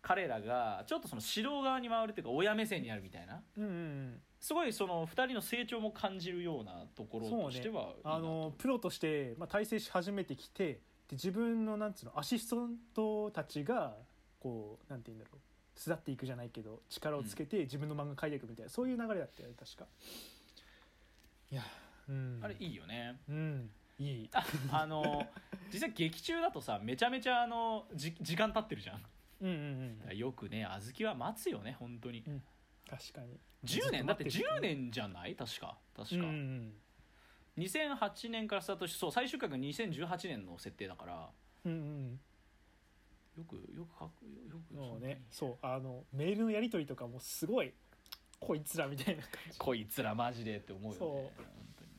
[0.01, 3.41] 彼らがちょっとその指導側に回るっていうか親目線になるみたいな。
[3.57, 4.21] うんうんうん。
[4.39, 10.79] すごいその2人の成長も感じるようなところとしては、あのプロとして、まあ、大成し始めてきてで
[11.11, 13.95] 自分のなんつうのアシスタントたちが
[14.39, 15.48] こうなんて言うんだろう
[15.79, 19.85] 巣立っていくじゃないけど力をつけて自分の漫画描いていくみたいな、そういう流れだったよね確か。
[21.51, 21.63] いや
[22.09, 22.39] うん。
[22.43, 23.17] あれいいよね。
[23.29, 23.69] うん。
[23.97, 24.29] いい。
[24.33, 25.25] ああの
[25.71, 29.01] 実際劇中だとさめちゃめちゃあのじ時間経ってるじゃん。
[29.41, 30.17] うんうんうん。
[30.17, 32.23] よくね小豆は待つよね本当に。
[32.89, 33.39] 確かに。
[33.63, 34.05] 10年？
[34.05, 35.35] だって10ずと待る年じゃない？
[35.35, 35.77] 確か。
[35.95, 36.73] 確か、うんうん
[37.57, 41.29] 2008年からスタートしてそう最終回が2018年の設定だから。
[41.65, 42.19] うんうんうん
[43.39, 45.21] よくよく書くよくもうね。
[45.31, 47.73] そうあのメールのやり取りとかもすごい
[48.39, 49.57] こいつらみたいな感じ。
[49.57, 50.97] こいつらマジでって思うよね。
[50.99, 51.09] そう。
[51.09, 51.31] 本
[51.77, 51.89] 当に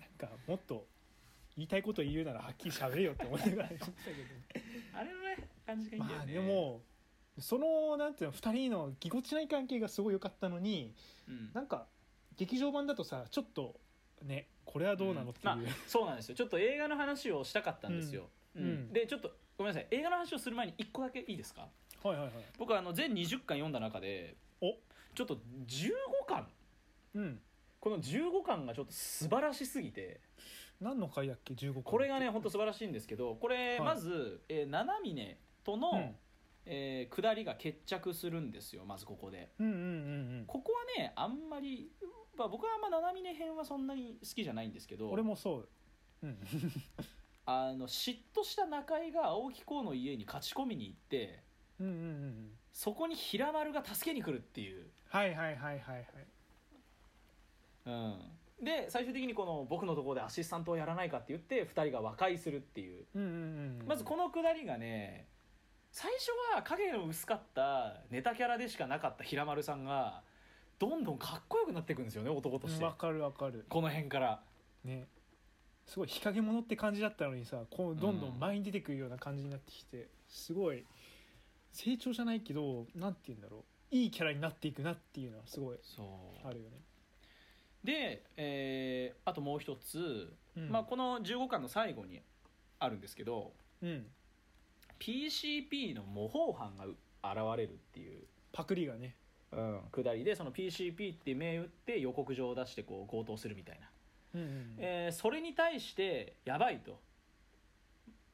[0.00, 0.10] ね。
[0.20, 0.86] なんかもっと
[1.56, 4.98] 言いたいこと言うならはっきり喋れよって思いながら言ってたけど。
[4.98, 6.80] あれのね感じがいいんだよまあねでも
[7.38, 10.94] そのなんていうの2人のぎこちない関係がすごい良かったのに
[11.28, 11.50] うん。
[11.54, 11.86] なんか
[12.36, 13.76] 劇場版だとさちょっと
[14.22, 16.34] ねこれはどうなのっていう、まあ、そうなんですよ。
[16.34, 18.68] ちょっと映画の話をしたかったんですよ、うんうん。
[18.68, 18.92] うん。
[18.92, 19.88] でちょっとごめんなさい。
[19.90, 21.68] 映画の話をする前に1個だけいいですか？
[22.02, 22.32] はいはいはい。
[22.58, 24.72] 僕はあの全20巻読んだ中でお。
[25.14, 25.90] ちょっと15
[26.26, 26.48] 巻。
[27.14, 27.40] うん。
[27.78, 30.22] この15巻がちょっと素晴らしすぎて。
[30.80, 33.80] 何の回だっけ？15回これがね本当素晴らしいんですけどこれはい。
[33.80, 36.16] まず、えー七峰との、うん。
[36.64, 39.50] えー下りが決着するんですよまずここで。
[39.58, 39.80] うんうんうん
[40.38, 40.44] うん。
[40.46, 41.90] ここはねあんまり、
[42.34, 45.10] まあ、僕はあんま七峰編はそんなに好きじゃないんですけど。
[45.10, 45.68] 俺もそう。
[46.22, 46.38] うん
[47.46, 51.42] あの嫉妬した中井が青木公の家に勝ち込みに行って
[51.80, 52.50] うんうんうんうん。
[52.72, 56.06] そこに平丸が助けに来るっていう、はいはいはいはいはい。
[57.86, 63.04] うん、で最終的にこの僕のところでアシスタントをやらないかって言って2人が和解するっていう。
[63.14, 63.28] うんうん
[63.80, 65.26] うんまずこのくだりがね
[65.90, 70.22] 最初は影の薄かったネタキャラでしかなかった平丸さんが
[70.78, 72.84] どんどんかっこよくなっていくんですよね男として。
[72.84, 73.66] わかるわかる。
[73.68, 74.42] この辺から。
[74.84, 75.08] ね
[75.90, 80.84] すごい日陰者って感じだったのにさこうどんどん前に出てくるような感じになってきてすごい
[81.72, 83.60] 成長じゃないけどなんて言うんだろう。
[83.90, 85.76] いいキャラになっていくなっていうのはすごい
[86.44, 86.78] あるよね、
[87.82, 90.70] で、えーあともう一つ、うん。
[90.70, 92.22] まあ、この15巻の最後に
[92.78, 94.06] あるんですけどうん。
[95.00, 98.22] PCP の模倣犯が現れるっていう
[98.52, 99.16] パクリがね。
[99.50, 103.90] うん、下りでその PCP って銘打って予告状を出してこう強盗するみたいな、
[104.34, 107.00] うんうんえーそれに対してやばいと、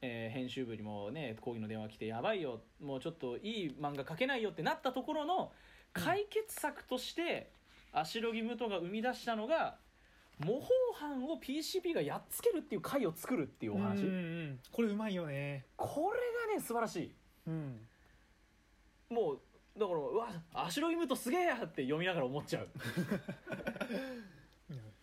[0.01, 2.61] えー編集部にもね抗議の電話来てやばいよ。
[2.81, 5.51] もうちょっといい漫画描けないよってなったところの
[5.93, 7.51] 解決策として
[7.91, 9.77] 足ロギムトが生み出したのが
[10.39, 14.17] 模倣犯を PCP がやっつけるっていう回を作るっていうお話、うんうんう
[14.51, 14.59] ん。
[14.71, 15.65] これうまいよね。
[15.75, 16.19] これ
[16.51, 17.11] がね素晴らしい。
[17.47, 17.79] うん。
[19.09, 19.39] もう
[19.79, 22.67] だからうわ足ロギムトすげえやって読みながら思っちゃう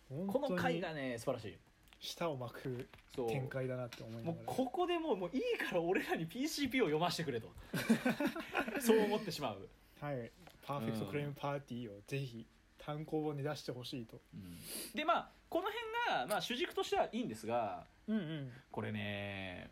[0.09, 1.57] この回がね素晴らしい。
[1.99, 3.29] 舌を巻くそう。
[3.29, 4.33] 展開だなって思いながら。
[4.33, 7.49] もうここでもうもういいから俺らに PCP を読ませてくれと。
[8.79, 9.69] そう思ってしまう。
[9.99, 10.31] はい。
[10.61, 12.45] パーフェクトクライムパーティーをぜひ
[12.77, 14.21] 単行本で出してほしいと。
[14.33, 14.57] うん。
[14.93, 18.51] でまあこの辺が、まあ、主軸としてはいいんですがうんうん。
[18.71, 19.71] これね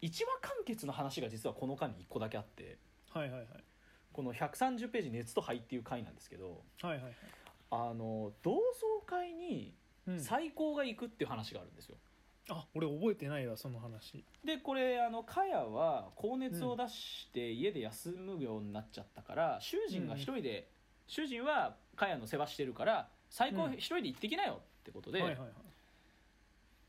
[0.00, 2.78] 一話完結の話が実はこの間に1個だけあって
[3.10, 3.48] はいはいはい。
[4.12, 7.14] この130ページ「熱と灰」っていう回なんですけどはいはいはい
[7.70, 8.60] あの同窓
[9.06, 9.74] 会に
[10.06, 10.20] うん。
[10.20, 11.96] 最高が行くっていう話があるんですよ。
[12.50, 14.22] あ俺覚えてないわその話。
[14.44, 20.68] でこれあの茅は高熱を出して家で休むようになっちゃったから囚人が一人で
[21.06, 23.72] 囚人は茅の世話してるから最高うん。
[23.74, 25.50] 一人で行ってきなよってことではいはいはい。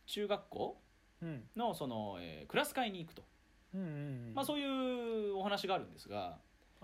[0.08, 0.78] 中学校
[1.22, 1.44] うん。
[1.56, 3.24] のその、えークラス会に行くと、
[3.74, 3.90] うんうんう
[4.32, 4.34] ん。
[4.36, 6.38] まあ、そういうお話があるんですが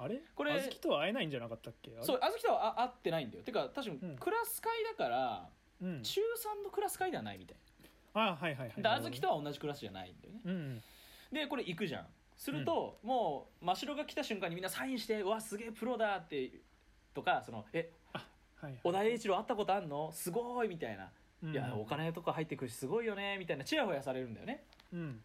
[0.04, 0.22] あれ？
[0.36, 1.98] これあずきとは会えないんじゃなかったっけ？
[2.02, 3.44] そうあずきとはあ会ってないんだよ。
[3.44, 4.16] てか確かうん。
[4.18, 5.50] クラス会だから
[5.82, 6.02] うん。
[6.04, 7.58] 中3のクラス会ではないみたい
[8.14, 10.42] あはいはいはいであずきとは同じクラスじゃないんだよね。
[10.46, 10.82] うんうん。
[11.34, 12.08] でこれ行くじゃん。
[12.38, 16.52] すると、もう真城が来た瞬間にみんなサインして「うわすげえプロだ」って
[17.14, 18.20] とかその「えは
[18.62, 18.80] いはい。
[18.84, 20.12] 小田栄一郎会ったことあんの？
[20.12, 21.12] すごい」みたいな
[21.44, 21.52] 「うん。
[21.52, 23.64] いやお金とか入ってくるしすごいよね」みたいな。
[23.64, 24.64] チヤホヤされるんだよね。
[24.92, 25.24] うん。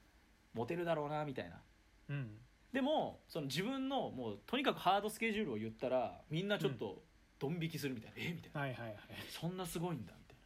[0.52, 1.60] モテるだろうなみたいな。
[2.10, 2.38] うん
[2.76, 7.02] でもその自分のもうとにかくハードスケジュールを言ったらみんなちょっと
[7.38, 8.60] ドン引きするみたいな「えみたいな。
[8.60, 8.98] はいはいはい
[9.32, 10.44] 「そんなすごいんだ」みたいな。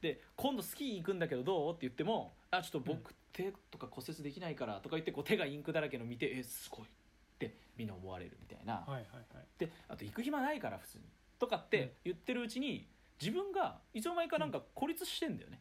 [0.00, 6.88] で今度スキー行くんだけどどうって言っても「あちょっと僕、手とか骨折できないから」とか言ってこう手がインクだらけの見て「えすごい」っ
[7.38, 9.46] てみんな思われるみたいな、はいはいはい。
[9.58, 11.04] であと行く暇ないから普通に。
[11.38, 12.88] とかって言ってるうちに
[13.20, 15.60] 自分がいつの間にかなんか孤立してんだよね、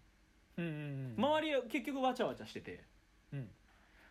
[0.56, 1.16] うんうんうん。
[1.18, 2.86] 周りは結局わちゃわちゃしてて。
[3.34, 3.52] うん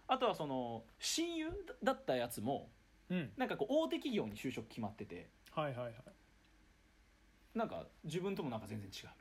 [0.08, 1.50] あとはその親友
[1.82, 2.68] だったやつも
[3.10, 3.30] うん。
[3.36, 5.94] なんかこう大手企業に就職決まっててはいはいはい。
[7.54, 9.14] なんか自分ともなんか全然違うみたいな。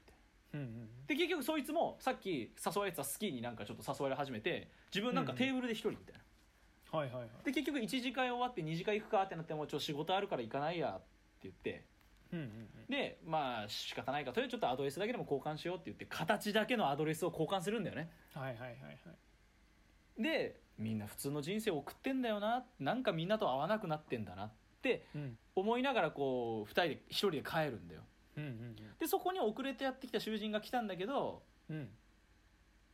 [0.54, 6.16] うんうんで結局そいつもさっき誘われてたスキーになんかちょっと誘われ始めて自分なんかテーブルで一人みたい
[6.92, 7.30] な、はいはいはい。
[7.46, 11.04] で結局1次会終わって2次会行くかってなってもちょっと仕事あるから行かないやって
[11.44, 11.86] 言って
[12.34, 18.10] うんうんでまあ仕方ないからとりあえずちょっとアドレスだけでも交換しようって言って形だけのアドレスを交換するんだよね。
[18.36, 18.88] うんはいはいはいは
[20.20, 20.22] い。
[20.22, 24.52] でみんな普通の人生を送ってんだよななんかみんなと会わなくなってんだなっ
[24.82, 25.38] てうん。
[25.56, 28.02] 思いながらこう2人で1人で帰るんだよ。
[28.38, 31.90] うんうんでそこに遅れてやってきた囚人が来たんだけどうん。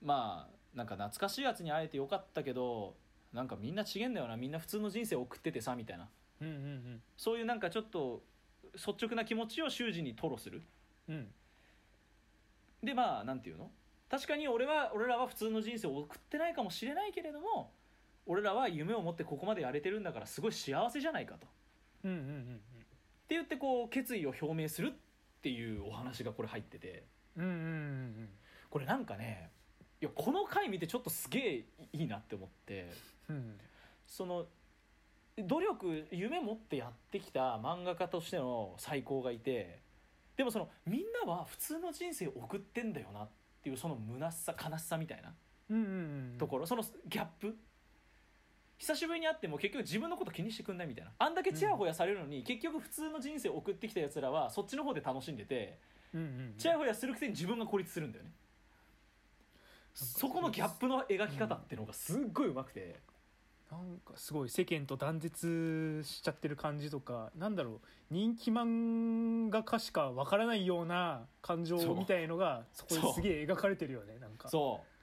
[0.01, 2.95] まあなんか懐かしいやつに会えてよかったけど
[3.33, 6.07] なんかみんな違えんだよなみんな普通の人生を送っててさみたいな。
[6.41, 8.23] うんうんそういうなんかちょっと
[8.73, 10.61] 率直な気持ちを囚人に吐露する。
[11.09, 11.27] うんうん。
[12.85, 13.69] でまあなんていうの？
[14.13, 17.71] 確かに俺は俺らは普通の人生を送ってないかもしれないけれども
[18.27, 21.47] 俺らは夢を持ってここまでやれてるんだからすごい幸せじゃないかと。
[22.03, 22.61] うんうんうん
[23.23, 24.91] って言ってこう決意を表明するっ
[25.41, 27.05] ていうお話がこれ入ってて。
[27.37, 28.29] うんうんうん。
[28.69, 29.49] これなんかね
[29.99, 32.91] いやこの回見てちょっとすげえいいなって思って。
[33.31, 33.57] うん。
[34.05, 34.45] その
[35.39, 39.81] 努力夢持ってやってきた漫画家としての最高がいて。
[40.37, 45.33] でもそのみんなは普通の人生を送ってんだよなっていうその虚しさ悲しさみたいな
[45.69, 47.55] うんうんうんところそのギャップ。
[48.77, 51.11] 久しぶりに会っても結局自分のこと気にしてくんないみたいな。
[51.17, 55.79] あんだけチヤホヤされるのに、結局普通の人生を送ってきたやつらはそっちの方で楽しんでて
[56.13, 58.31] うんうんチヤホヤするくせに自分が孤立するんだよね。
[59.93, 62.99] そこのギャップの描き方っていうのがすっごいうまくて、
[63.73, 67.79] なんかすごい世間と断絶しちゃってる感じとかなんだろう
[68.11, 74.49] 人気漫画家しかわからないような感情みたいのがそこですげえ描かれてるよねなんか。
[74.49, 74.93] そう。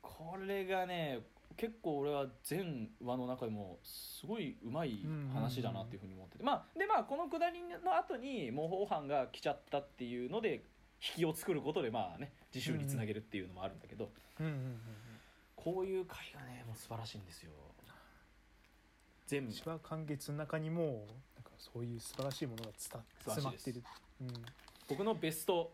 [0.00, 1.20] これがね
[1.58, 5.00] 結構俺は全話の中でもすごいうまい
[5.34, 10.62] 話だなっていうふうに思ってて、まあでまあこのくだりの後に模倣犯が来ちゃったっていうので
[11.16, 14.10] 引きを作ることでまあね自習につなげるっていうのもあるんだけど、
[14.40, 14.80] うんうんうん
[15.56, 17.50] こういう回がねもう素晴らしいんですよ。
[19.26, 19.48] 全部。
[19.48, 23.02] うん一話完結の中にもなんかそういう素晴らしいものが詰
[23.42, 23.82] まってる。
[24.20, 24.28] うん。
[24.88, 25.72] 僕のベスト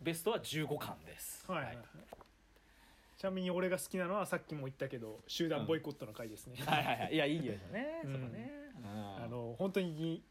[0.00, 1.44] ベストは15巻です。
[1.48, 1.64] はい。
[1.64, 1.84] はいはい
[3.18, 6.84] ちなみに俺が好きなのはさっきも言ったけど集団ボイコットの回ですね、はい。
[6.84, 6.96] はい。
[7.02, 7.14] はい。
[7.14, 8.12] いやいいよね、うん。
[8.14, 8.50] そこね、
[8.82, 9.24] うん。
[9.24, 10.24] あの本当に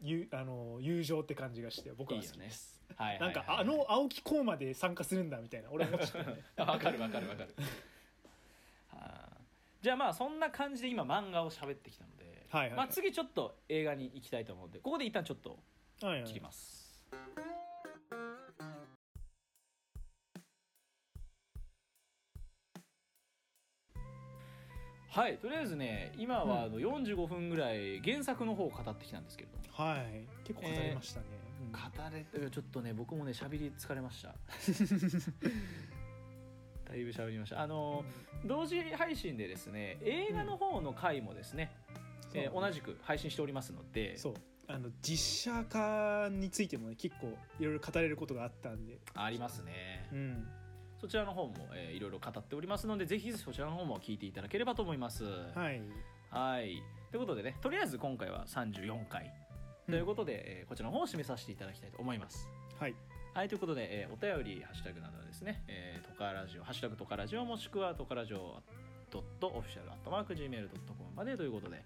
[0.00, 2.80] ゆあの友情って感じがして僕はい好いよねきです。
[2.96, 3.20] はいはい。
[3.20, 3.34] はい。
[3.34, 7.54] なんかあの青木こうまで参加するんだみたいな俺思っちゃったね あわかるわかるわかる。
[7.58, 7.97] はあ
[9.80, 12.76] じゃあまあそんな感じで今漫画を喋ってきたので、はいはいはい。
[12.78, 15.58] まあ、次ちょっと映画に行きたいと思うのでここで一旦ちょっと
[16.02, 16.24] はいはい。
[16.24, 16.88] 切ります、
[25.10, 29.64] はいとりあえずね今はあの45分ぐらい原作の方を語ってきたんですけれども。
[29.90, 30.28] はい。
[30.44, 31.26] 結構語りましたね、
[31.62, 31.72] うん。
[31.72, 31.78] 語
[32.12, 34.34] れてちょっとね僕もね喋り疲れました
[36.88, 37.60] だいぶ喋りました。
[37.60, 38.04] あの
[38.44, 41.70] 同時配信でですね映画の方の回もですね、
[42.34, 42.62] えーそう。
[42.62, 44.16] 同じく配信しておりますので。
[44.16, 44.34] そう。
[44.70, 47.28] あの実写化についてもね結構
[47.58, 48.98] いろいろ語れることがあったんで。
[49.14, 50.08] ありますね。
[50.12, 50.48] うん。
[51.00, 55.24] そちらの方も、えーいろいろ語っておりますのでぜひそちらの方も聞いていただければと思います。
[55.54, 55.80] はい。
[56.30, 56.82] はい。
[57.10, 59.32] ということでねとりあえず今回は34回。
[59.88, 62.48] ということで、えーこちらの方を締めさせていただきたいと思います。
[62.78, 62.94] はい
[63.38, 68.56] はいということで、えーお便りハッシュタグなどはですね、えー、トカラジオハッシュタグトカラジオもしくはトカラジオ
[69.12, 70.68] ドットオフィシャルアットマーク Gmail.com
[71.14, 71.84] までということで、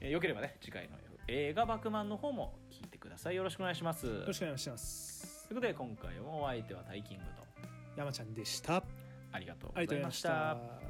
[0.00, 0.96] えーよければね次回の
[1.28, 3.36] 映画「バクマン」の方も聞いてください。
[3.36, 4.06] よろしくお願いします。
[4.08, 5.46] よろしくお願いします。
[5.46, 7.30] ということで今回もお相手はタイキングと
[7.96, 8.82] 山ちゃんでした。
[9.30, 10.85] ありがとうありがとうございました